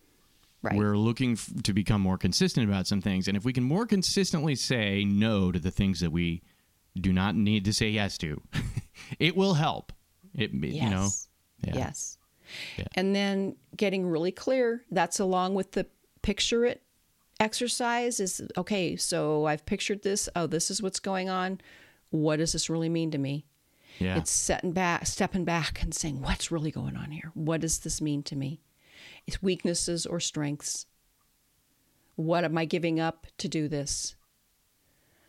Right. 0.65 0.75
We're 0.75 0.97
looking 0.97 1.33
f- 1.33 1.49
to 1.63 1.73
become 1.73 2.01
more 2.01 2.17
consistent 2.17 2.67
about 2.67 2.87
some 2.87 3.01
things. 3.01 3.27
And 3.27 3.37
if 3.37 3.45
we 3.45 3.53
can 3.53 3.63
more 3.63 3.85
consistently 3.85 4.55
say 4.55 5.03
no 5.05 5.51
to 5.51 5.59
the 5.59 5.71
things 5.71 5.99
that 5.99 6.11
we 6.11 6.41
do 6.99 7.13
not 7.13 7.35
need 7.35 7.65
to 7.65 7.73
say 7.73 7.89
yes 7.89 8.17
to, 8.19 8.41
it 9.19 9.35
will 9.35 9.53
help. 9.53 9.91
It, 10.33 10.51
yes. 10.53 10.83
you 10.83 10.89
know, 10.89 11.09
yeah. 11.61 11.85
yes. 11.87 12.17
Yeah. 12.77 12.85
And 12.95 13.15
then 13.15 13.55
getting 13.75 14.05
really 14.07 14.31
clear. 14.31 14.83
That's 14.91 15.19
along 15.19 15.55
with 15.55 15.71
the 15.71 15.87
picture 16.21 16.65
it 16.65 16.81
exercise 17.39 18.19
is 18.19 18.41
okay. 18.57 18.95
So 18.95 19.45
I've 19.45 19.65
pictured 19.65 20.03
this. 20.03 20.29
Oh, 20.35 20.47
this 20.47 20.71
is 20.71 20.81
what's 20.81 20.99
going 20.99 21.29
on. 21.29 21.59
What 22.09 22.37
does 22.37 22.53
this 22.53 22.69
really 22.69 22.89
mean 22.89 23.11
to 23.11 23.17
me? 23.17 23.45
Yeah. 23.99 24.17
It's 24.17 24.31
setting 24.31 24.71
back, 24.71 25.05
stepping 25.05 25.45
back 25.45 25.81
and 25.81 25.93
saying, 25.93 26.21
what's 26.21 26.51
really 26.51 26.71
going 26.71 26.97
on 26.97 27.11
here? 27.11 27.31
What 27.33 27.61
does 27.61 27.79
this 27.79 28.01
mean 28.01 28.23
to 28.23 28.35
me? 28.35 28.61
Weaknesses 29.41 30.05
or 30.05 30.19
strengths. 30.19 30.85
What 32.15 32.43
am 32.43 32.57
I 32.57 32.65
giving 32.65 32.99
up 32.99 33.27
to 33.39 33.47
do 33.47 33.67
this? 33.67 34.15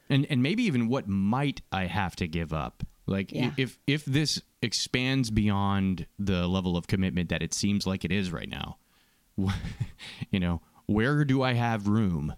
And 0.09 0.27
and 0.31 0.43
maybe 0.43 0.63
even 0.65 0.89
what 0.89 1.09
might 1.09 1.63
I 1.73 1.87
have 1.87 2.15
to 2.17 2.29
give 2.29 2.53
up? 2.53 2.85
Like 3.07 3.33
yeah. 3.33 3.53
if 3.57 3.79
if 3.87 4.05
this 4.05 4.41
expands 4.63 5.31
beyond 5.31 6.07
the 6.19 6.47
level 6.47 6.77
of 6.77 6.87
commitment 6.87 7.29
that 7.31 7.43
it 7.43 7.55
seems 7.55 7.87
like 7.87 8.05
it 8.05 8.13
is 8.13 8.31
right 8.31 8.49
now, 8.49 8.79
you 10.31 10.41
know, 10.41 10.61
where 10.87 11.25
do 11.25 11.43
I 11.43 11.55
have 11.55 11.89
room 11.89 12.35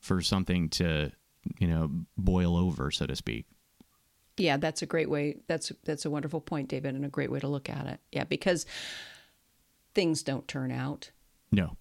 for 0.00 0.20
something 0.20 0.68
to, 0.70 1.12
you 1.58 1.66
know, 1.66 1.90
boil 2.16 2.56
over, 2.56 2.90
so 2.90 3.06
to 3.06 3.16
speak? 3.16 3.46
Yeah, 4.36 4.58
that's 4.58 4.82
a 4.82 4.86
great 4.86 5.08
way. 5.08 5.38
That's 5.46 5.72
that's 5.84 6.04
a 6.04 6.10
wonderful 6.10 6.40
point, 6.40 6.68
David, 6.68 6.94
and 6.94 7.04
a 7.04 7.08
great 7.08 7.30
way 7.30 7.40
to 7.40 7.48
look 7.48 7.70
at 7.70 7.86
it. 7.86 8.00
Yeah, 8.12 8.24
because 8.24 8.66
things 9.96 10.22
don't 10.22 10.46
turn 10.46 10.70
out 10.70 11.10
No. 11.50 11.76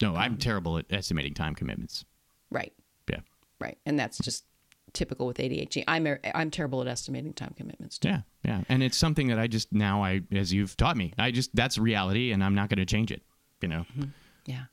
No, 0.00 0.14
I'm 0.16 0.36
terrible 0.38 0.78
at 0.78 0.86
estimating 0.90 1.34
time 1.34 1.54
commitments. 1.54 2.04
right. 2.50 2.72
Yeah. 3.10 3.20
Right, 3.60 3.78
and 3.84 3.98
that's 3.98 4.18
just 4.18 4.44
typical 4.92 5.26
with 5.26 5.38
ADHD. 5.38 5.84
I'm 5.88 6.06
I'm 6.34 6.50
terrible 6.50 6.80
at 6.80 6.86
estimating 6.88 7.32
time 7.32 7.52
commitments 7.56 7.98
too. 7.98 8.08
Yeah. 8.08 8.20
Yeah. 8.44 8.62
And 8.68 8.82
it's 8.82 8.96
something 8.96 9.28
that 9.28 9.38
I 9.38 9.46
just 9.48 9.72
now 9.72 10.02
I 10.02 10.22
as 10.32 10.52
you've 10.52 10.76
taught 10.76 10.96
me, 10.96 11.12
I 11.18 11.30
just 11.30 11.54
that's 11.54 11.76
reality 11.76 12.32
and 12.32 12.42
I'm 12.42 12.54
not 12.54 12.68
going 12.68 12.78
to 12.78 12.86
change 12.86 13.10
it, 13.10 13.22
you 13.60 13.68
know. 13.68 13.84
Yeah. 14.46 14.64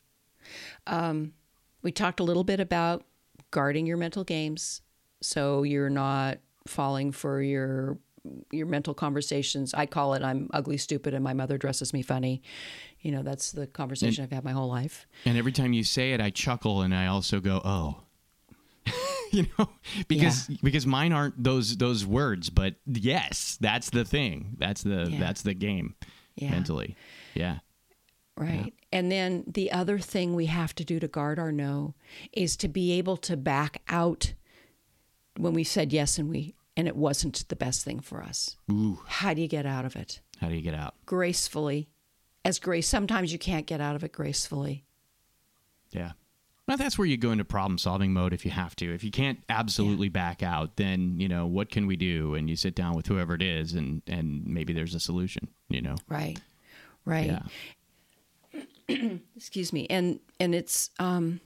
Um, 0.88 1.34
we 1.82 1.92
talked 1.92 2.20
a 2.20 2.24
little 2.24 2.44
bit 2.44 2.60
about 2.60 3.04
guarding 3.52 3.86
your 3.86 3.98
mental 3.98 4.24
games, 4.24 4.82
so 5.22 5.64
you're 5.64 5.90
not 5.90 6.40
falling 6.68 7.12
for 7.12 7.42
your 7.42 7.98
your 8.52 8.68
mental 8.68 8.94
conversations. 8.94 9.74
I 9.74 9.86
call 9.86 10.14
it 10.14 10.22
I'm 10.24 10.50
ugly, 10.54 10.78
stupid, 10.78 11.14
and 11.14 11.24
my 11.24 11.34
mother 11.34 11.58
dresses 11.58 11.94
me 11.94 12.02
funny. 12.02 12.42
You 13.02 13.12
know, 13.12 13.24
that's 13.24 13.52
the 13.52 13.68
conversation 13.68 14.24
I've 14.24 14.32
had 14.32 14.44
my 14.44 14.52
whole 14.52 14.70
life. 14.70 15.08
And 15.26 15.38
every 15.38 15.52
time 15.52 15.74
you 15.74 15.84
say 15.84 16.14
it 16.14 16.22
I 16.22 16.30
chuckle 16.30 16.82
and 16.82 16.94
I 16.94 17.08
also 17.08 17.40
go, 17.40 17.62
"Oh." 17.64 18.02
you 19.32 19.46
know, 19.58 19.70
because 20.08 20.48
because 20.62 20.86
mine 20.88 21.14
aren't 21.14 21.42
those 21.44 21.78
those 21.78 22.06
words, 22.06 22.50
but 22.50 22.76
yes, 22.86 23.58
that's 23.62 23.90
the 23.90 24.04
thing. 24.06 24.56
That's 24.58 24.84
the 24.84 25.08
Yeah. 25.10 25.20
that's 25.20 25.42
the 25.44 25.54
game 25.54 25.96
Yeah. 26.36 26.52
mentally. 26.52 26.96
Yeah. 27.34 27.60
Right. 28.38 28.74
And 28.92 29.12
then 29.12 29.44
the 29.48 29.72
other 29.72 30.00
thing 30.00 30.34
we 30.36 30.48
have 30.48 30.74
to 30.76 30.84
do 30.84 31.00
to 31.00 31.08
guard 31.08 31.38
our 31.38 31.52
no 31.52 31.94
is 32.34 32.58
to 32.58 32.68
be 32.68 32.92
able 32.94 33.18
to 33.18 33.38
back 33.38 33.82
out 33.88 34.34
when 35.38 35.54
we 35.54 35.64
said 35.64 35.94
yes 35.94 36.18
and 36.18 36.28
we 36.30 36.56
and 36.78 36.88
it 36.88 36.96
wasn't 36.96 37.48
the 37.50 37.56
best 37.56 37.84
thing 37.84 38.00
for 38.00 38.22
us. 38.24 38.56
Ooh, 38.72 39.00
How 39.08 39.34
do 39.34 39.42
you 39.42 39.48
get 39.48 39.66
out 39.66 39.86
of 39.86 39.96
it? 39.96 40.22
how 40.40 40.48
do 40.50 40.56
you 40.56 40.62
get 40.62 40.74
out? 40.74 40.96
Gracefully. 41.06 41.88
As 42.44 42.58
grace 42.58 42.88
sometimes 42.88 43.32
you 43.32 43.38
can't 43.38 43.68
get 43.68 43.80
out 43.82 43.96
of 43.96 44.04
it 44.04 44.12
gracefully. 44.12 44.86
Yeah. 45.92 46.14
Well, 46.68 46.78
that's 46.78 46.98
where 46.98 47.06
you 47.08 47.18
go 47.18 47.32
into 47.32 47.44
problem 47.44 47.78
solving 47.78 48.14
mode 48.14 48.34
if 48.34 48.46
you 48.46 48.52
have 48.52 48.76
to. 48.78 48.94
If 48.94 49.04
you 49.04 49.12
can't 49.12 49.40
absolutely 49.50 50.10
back 50.10 50.42
out, 50.42 50.78
then, 50.78 51.20
you 51.20 51.28
know, 51.28 51.46
what 51.46 51.70
can 51.70 51.86
we 51.86 51.96
do? 51.98 52.34
And 52.36 52.50
you 52.50 52.56
sit 52.56 52.74
down 52.76 52.94
with 52.96 53.06
whoever 53.08 53.36
it 53.36 53.42
is 53.42 53.74
and, 53.74 54.02
and 54.08 54.46
maybe 54.48 54.72
there's 54.74 54.96
a 54.96 55.00
solution, 55.00 55.50
you 55.70 55.82
know? 55.82 55.96
Right. 56.08 56.40
Right. 57.06 57.38
Yeah. 58.52 58.62
excuse 59.36 59.72
me 59.72 59.88
and 59.90 60.20
and 60.40 60.54
it's 60.54 60.90
um 61.00 61.40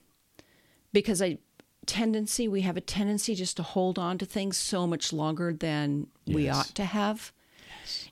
because 0.94 1.22
i 1.22 1.38
tendency 1.86 2.48
we 2.48 2.62
have 2.62 2.78
a 2.78 2.82
tendency 2.82 3.36
just 3.36 3.58
to 3.58 3.63
hold 3.63 3.98
on 4.00 4.17
to 4.17 4.26
things 4.26 4.58
so 4.58 4.86
much 4.88 5.13
longer 5.13 5.54
than 5.54 6.08
we 6.28 6.50
ought 6.50 6.67
to 6.76 6.86
have 6.86 7.32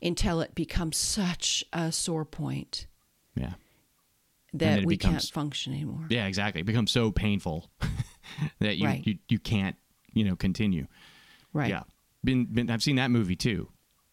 until 0.02 0.42
it 0.42 0.54
becomes 0.56 0.98
such 0.98 1.64
a 1.74 1.92
sore 1.92 2.26
point 2.26 2.88
Yeah. 3.36 3.54
that 4.54 4.86
we 4.86 4.98
can't 4.98 5.24
function 5.24 5.74
anymore 5.74 6.06
Yeah, 6.10 6.26
exactly. 6.28 6.62
It 6.62 6.66
becomes 6.66 6.92
so 6.92 7.12
painful 7.12 7.70
that 8.60 8.78
you, 8.78 8.86
Right. 8.86 9.06
you, 9.06 9.18
you 9.30 9.40
can't, 9.40 9.76
you 10.14 10.24
know, 10.24 10.36
continue. 10.36 10.88
right 11.54 11.70
Yeah. 11.70 11.84
Been, 12.24 12.46
been, 12.46 12.70
I've 12.70 12.84
seen 12.84 12.96
that 12.98 13.12
movie 13.12 13.36
too. 13.36 13.70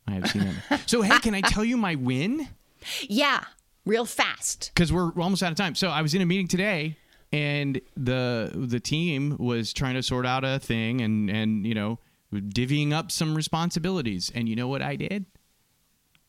I 0.09 0.13
have 0.15 0.29
seen 0.31 0.43
that. 0.69 0.89
so, 0.91 1.03
hey, 1.03 1.19
can 1.21 1.35
I 1.35 1.41
tell 1.43 1.65
you 1.65 1.77
my 1.77 1.95
win? 1.95 2.49
yeah 3.09 3.45
real 3.87 4.05
fast 4.05 4.71
because 4.75 4.93
we're 4.93 5.13
almost 5.15 5.43
out 5.43 5.51
of 5.53 5.57
time. 5.59 5.75
So 5.75 5.89
I 5.89 6.01
was 6.03 6.15
in 6.15 6.23
a 6.23 6.27
meeting 6.27 6.49
today, 6.49 6.97
and 7.33 7.81
the 7.97 8.51
the 8.55 8.81
team 8.81 9.37
was 9.39 9.73
trying 9.73 9.95
to 9.95 10.03
sort 10.03 10.27
out 10.27 10.45
a 10.45 10.59
thing, 10.59 11.01
and 11.01 11.31
and 11.31 11.67
you 11.67 11.75
know 11.75 11.99
divvying 12.33 12.93
up 12.93 13.11
some 13.11 13.35
responsibilities. 13.35 14.31
And 14.35 14.49
you 14.49 14.57
know 14.57 14.69
what 14.69 14.83
I 14.83 14.97
did? 14.97 15.27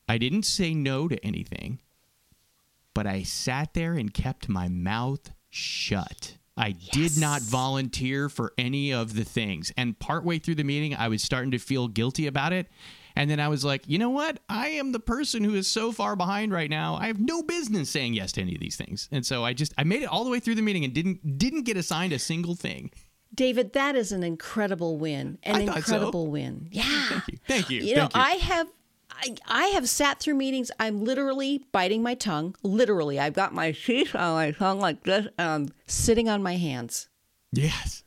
I 0.08 0.18
didn't 0.18 0.44
say 0.44 0.74
no 0.74 1.08
to 1.08 1.24
anything, 1.26 1.80
but 2.94 3.08
I 3.08 3.24
sat 3.24 3.74
there 3.74 3.94
and 3.94 4.14
kept 4.14 4.50
my 4.50 4.68
mouth 4.68 5.32
shut. 5.50 6.38
I 6.58 6.72
did 6.72 7.18
not 7.18 7.42
volunteer 7.42 8.30
for 8.30 8.54
any 8.58 8.92
of 8.92 9.16
the 9.16 9.24
things. 9.24 9.72
And 9.78 9.98
partway 9.98 10.38
through 10.38 10.56
the 10.56 10.64
meeting, 10.64 10.96
I 10.96 11.08
was 11.08 11.24
starting 11.24 11.52
to 11.52 11.60
feel 11.60 11.88
guilty 11.88 12.28
about 12.28 12.52
it. 12.54 12.68
And 13.22 13.30
then 13.30 13.40
I 13.40 13.50
was 13.50 13.64
like, 13.64 13.84
you 13.88 14.00
know 14.00 14.10
what? 14.10 14.40
I 14.50 14.70
am 14.70 14.94
the 14.94 15.00
person 15.00 15.44
who 15.44 15.54
is 15.54 15.68
so 15.68 15.92
far 15.92 16.16
behind 16.16 16.52
right 16.52 16.72
now. 16.72 16.96
I 16.96 17.06
have 17.06 17.20
no 17.20 17.44
business 17.44 17.88
saying 17.92 18.16
yes 18.16 18.32
to 18.32 18.42
any 18.42 18.56
of 18.56 18.60
these 18.60 18.76
things. 18.76 19.08
And 19.12 19.24
so 19.24 19.46
I 19.46 19.54
just 19.54 19.76
I 19.78 19.84
made 19.84 20.02
it 20.02 20.08
all 20.08 20.24
the 20.24 20.32
way 20.32 20.40
through 20.40 20.56
the 20.56 20.64
meeting 20.64 20.84
and 20.84 20.92
didn't 20.92 21.38
didn't 21.38 21.62
get 21.62 21.78
assigned 21.78 22.14
a 22.14 22.18
single 22.20 22.56
thing. 22.56 22.90
david 23.36 23.74
that 23.74 23.96
is 23.96 24.12
an 24.12 24.24
incredible 24.24 24.98
win 24.98 25.38
an 25.44 25.56
I 25.56 25.66
thought 25.68 25.84
so. 25.84 25.94
incredible 25.94 26.28
win 26.32 26.68
yeah 26.72 27.10
Thank 27.10 27.28
you. 27.28 27.38
Thank 27.48 27.70
you. 27.70 27.82
You 27.84 27.96
know, 27.96 28.04
you. 28.06 28.10
I 28.16 28.32
have 28.32 28.68
I, 29.12 29.36
I 29.46 29.66
have 29.68 29.88
sat 29.88 30.20
through 30.20 30.34
meetings. 30.36 30.72
I'm 30.80 31.04
literally 31.04 31.64
biting 31.72 32.02
my 32.02 32.16
tongue. 32.16 32.56
Literally, 32.64 33.20
I've 33.20 33.34
got 33.34 33.54
my 33.54 33.72
teeth 33.72 34.16
on 34.16 34.34
my 34.34 34.50
tongue 34.50 34.80
like 34.80 35.04
this, 35.04 35.28
and 35.38 35.48
I'm 35.48 35.70
sitting 35.86 36.28
on 36.28 36.42
my 36.42 36.56
hands 36.58 37.08
yes. 37.52 38.01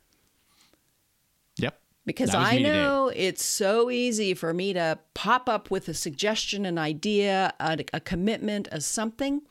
Because 2.05 2.35
I 2.35 2.57
today. 2.57 2.69
know 2.69 3.11
it's 3.15 3.43
so 3.43 3.89
easy 3.89 4.33
for 4.35 4.53
me 4.53 4.73
to 4.73 4.99
pop 5.15 5.49
up 5.49 5.71
with 5.71 5.87
a 5.89 5.93
suggestion, 5.95 6.65
an 6.65 6.77
idea, 6.77 7.51
a, 7.59 7.83
a 7.93 7.99
commitment, 7.99 8.67
a 8.71 8.79
something, 8.81 9.41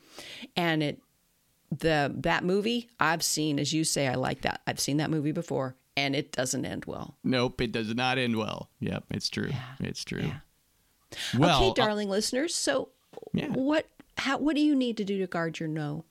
and 0.55 0.81
it 0.81 1.01
the 1.77 2.13
that 2.19 2.45
movie 2.45 2.89
I've 2.99 3.23
seen, 3.23 3.59
as 3.59 3.73
you 3.73 3.83
say, 3.83 4.07
I 4.07 4.15
like 4.15 4.41
that. 4.43 4.61
I've 4.65 4.79
seen 4.79 4.97
that 4.97 5.09
movie 5.09 5.33
before, 5.33 5.75
and 5.97 6.15
it 6.15 6.31
doesn't 6.31 6.63
end 6.65 6.85
well. 6.85 7.17
Nope, 7.25 7.59
it 7.59 7.73
does 7.73 7.93
not 7.93 8.17
end 8.17 8.37
well. 8.37 8.69
Yep, 8.79 9.03
it's 9.11 9.29
true. 9.29 9.51
It's 9.81 10.05
true. 10.05 10.31
Well, 11.37 11.59
okay, 11.61 11.81
uh, 11.81 11.85
darling 11.85 12.09
listeners. 12.09 12.55
So, 12.55 12.89
Yeah. 13.33 13.47
what 13.49 13.87
how 14.17 14.37
what 14.37 14.55
do 14.55 14.61
you 14.61 14.75
need 14.75 14.95
to 14.97 15.03
do 15.03 15.17
to 15.19 15.27
guard 15.27 15.59
your 15.59 15.67
no? 15.67 16.05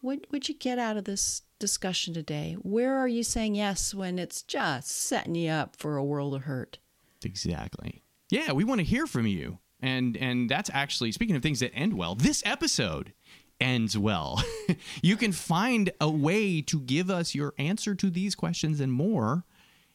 What 0.00 0.20
would 0.32 0.48
you 0.48 0.54
get 0.54 0.78
out 0.80 0.96
of 0.96 1.04
this 1.04 1.42
discussion 1.58 2.14
today? 2.14 2.56
Where 2.60 2.96
are 2.96 3.08
you 3.08 3.22
saying 3.22 3.54
yes 3.54 3.94
when 3.94 4.18
it's 4.18 4.42
just 4.42 4.90
setting 4.90 5.34
you 5.34 5.50
up 5.50 5.76
for 5.76 5.96
a 5.96 6.04
world 6.04 6.34
of 6.34 6.42
hurt? 6.42 6.78
Exactly. 7.24 8.02
Yeah, 8.30 8.52
we 8.52 8.64
want 8.64 8.80
to 8.80 8.84
hear 8.84 9.06
from 9.06 9.26
you. 9.26 9.58
And 9.80 10.16
and 10.16 10.48
that's 10.48 10.70
actually 10.72 11.12
speaking 11.12 11.36
of 11.36 11.42
things 11.42 11.60
that 11.60 11.74
end 11.74 11.94
well, 11.94 12.14
this 12.14 12.42
episode 12.46 13.12
ends 13.60 13.96
well. 13.98 14.42
you 15.02 15.16
can 15.16 15.32
find 15.32 15.90
a 16.00 16.10
way 16.10 16.60
to 16.62 16.80
give 16.80 17.10
us 17.10 17.34
your 17.34 17.54
answer 17.58 17.94
to 17.94 18.10
these 18.10 18.34
questions 18.34 18.80
and 18.80 18.92
more 18.92 19.44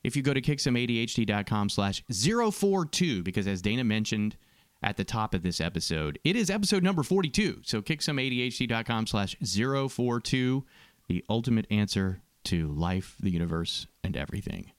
if 0.04 0.16
you 0.16 0.22
go 0.22 0.34
to 0.34 0.42
kicksomeadhd.com 0.42 1.70
slash 1.70 2.04
042 2.12 3.24
because 3.24 3.48
as 3.48 3.62
Dana 3.62 3.84
mentioned 3.84 4.38
at 4.82 4.96
the 4.96 5.04
top 5.04 5.34
of 5.34 5.44
this 5.44 5.60
episode, 5.60 6.20
it 6.24 6.36
is 6.36 6.50
episode 6.50 6.84
number 6.84 7.04
42. 7.04 7.62
So 7.64 7.82
kicksomeadhd.com 7.82 9.08
slash 9.08 9.36
042, 9.44 10.66
the 11.10 11.26
ultimate 11.30 11.68
answer 11.70 12.22
to 12.46 12.70
life, 12.70 13.18
the 13.20 13.30
universe, 13.32 13.86
and 14.04 14.16
everything 14.16 14.72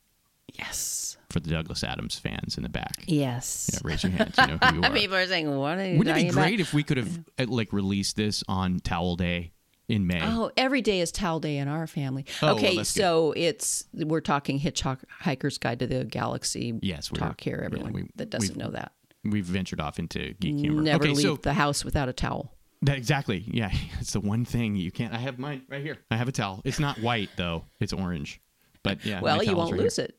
Yes. 0.55 1.17
for 1.29 1.39
the 1.41 1.51
Douglas 1.51 1.85
Adams 1.85 2.19
fans 2.19 2.57
in 2.57 2.63
the 2.63 2.69
back. 2.69 3.05
Yes. 3.07 3.71
Yeah, 3.73 3.81
raise 3.85 4.03
your 4.03 4.13
hands. 4.13 4.35
You 4.39 4.47
know 4.47 4.57
who 4.63 4.75
you 4.77 4.83
are. 4.85 4.91
People 4.93 5.17
are 5.17 5.27
saying, 5.27 5.55
"What 5.55 5.79
are 5.79 5.87
you 5.87 5.99
Wouldn't 5.99 6.17
it 6.17 6.23
be 6.23 6.29
about?" 6.31 6.43
great 6.43 6.61
if 6.61 6.73
we 6.75 6.83
could 6.83 6.97
have 6.97 7.19
uh, 7.39 7.45
like 7.47 7.73
released 7.73 8.17
this 8.17 8.43
on 8.49 8.81
Towel 8.81 9.17
Day 9.17 9.53
in 9.89 10.07
May? 10.07 10.21
Oh, 10.23 10.51
every 10.57 10.83
day 10.83 11.01
is 11.01 11.13
towel 11.13 11.39
day 11.41 11.59
in 11.59 11.69
our 11.69 11.87
family. 11.87 12.25
Oh, 12.43 12.47
well, 12.47 12.55
okay, 12.57 12.77
good. 12.77 12.87
so 12.87 13.33
it's 13.37 13.85
we're 13.93 14.21
talking 14.21 14.59
Hitchhiker's 14.59 15.59
Guide 15.59 15.79
to 15.81 15.87
the 15.87 16.05
Galaxy. 16.05 16.79
Yes, 16.83 17.09
talk 17.09 17.41
here. 17.41 17.59
yeah, 17.61 17.67
Everyone 17.67 17.93
we- 17.93 18.11
that 18.17 18.31
doesn't 18.31 18.57
know 18.57 18.71
that 18.71 18.93
We've 19.23 19.45
ventured 19.45 19.81
off 19.81 19.99
into 19.99 20.33
geek 20.41 20.59
humor. 20.61 20.81
never 20.83 21.05
okay, 21.05 21.13
leave 21.13 21.23
so 21.23 21.37
the 21.37 21.53
house 21.55 21.85
without 21.85 22.09
a 22.09 22.13
towel. 22.13 22.55
That 22.83 22.97
exactly, 22.97 23.45
yeah, 23.47 23.71
it's 24.01 24.13
the 24.13 24.21
one 24.21 24.45
thing 24.45 24.77
you 24.77 24.91
can't. 24.91 25.13
I 25.15 25.19
have 25.19 25.39
mine 25.39 25.63
right 25.69 25.83
here. 25.83 25.99
I 26.11 26.17
have 26.17 26.29
a 26.29 26.33
towel. 26.33 26.61
It's 26.65 26.79
not 26.81 26.99
white 27.01 27.31
though; 27.37 27.65
it's 27.81 27.93
orange. 27.93 28.41
But 28.83 29.05
yeah, 29.05 29.21
Well, 29.21 29.43
you 29.43 29.55
won't 29.57 29.73
right 29.73 29.81
lose 29.83 29.97
here. 29.97 30.07
it. 30.07 30.15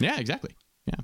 Yeah, 0.00 0.18
exactly. 0.18 0.54
Yeah. 0.86 0.94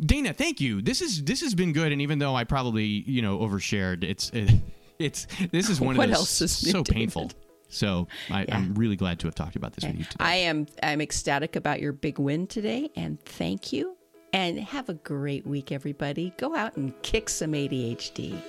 Dana, 0.00 0.32
thank 0.32 0.60
you. 0.60 0.80
This 0.80 1.02
is 1.02 1.22
this 1.24 1.42
has 1.42 1.54
been 1.54 1.72
good, 1.72 1.92
and 1.92 2.00
even 2.00 2.18
though 2.18 2.34
I 2.34 2.44
probably 2.44 2.84
you 2.86 3.20
know 3.22 3.38
overshared, 3.40 4.02
it's 4.04 4.30
it, 4.30 4.50
it's 4.98 5.26
this 5.52 5.68
is 5.68 5.80
one 5.80 5.96
What 5.96 6.08
of 6.08 6.16
those 6.16 6.40
else 6.42 6.50
so 6.52 6.82
David? 6.82 6.94
painful. 6.94 7.30
So 7.68 8.08
I, 8.30 8.42
Yeah. 8.44 8.56
I'm 8.56 8.74
really 8.74 8.96
glad 8.96 9.20
to 9.20 9.26
have 9.28 9.34
talked 9.36 9.54
about 9.56 9.74
this 9.74 9.84
with 9.84 9.96
you 9.98 10.04
today. 10.04 10.16
I 10.24 10.34
am 10.36 10.66
I'm 10.82 11.00
ecstatic 11.00 11.54
about 11.54 11.80
your 11.80 11.92
big 11.92 12.18
win 12.18 12.46
today 12.46 12.90
and 12.96 13.20
thank 13.24 13.72
you. 13.72 13.96
And 14.32 14.58
have 14.58 14.88
a 14.88 14.94
great 14.94 15.46
week, 15.46 15.70
everybody. 15.72 16.32
Go 16.38 16.54
out 16.56 16.76
and 16.76 16.92
kick 17.02 17.28
some 17.28 17.52
ADHD. 17.52 18.40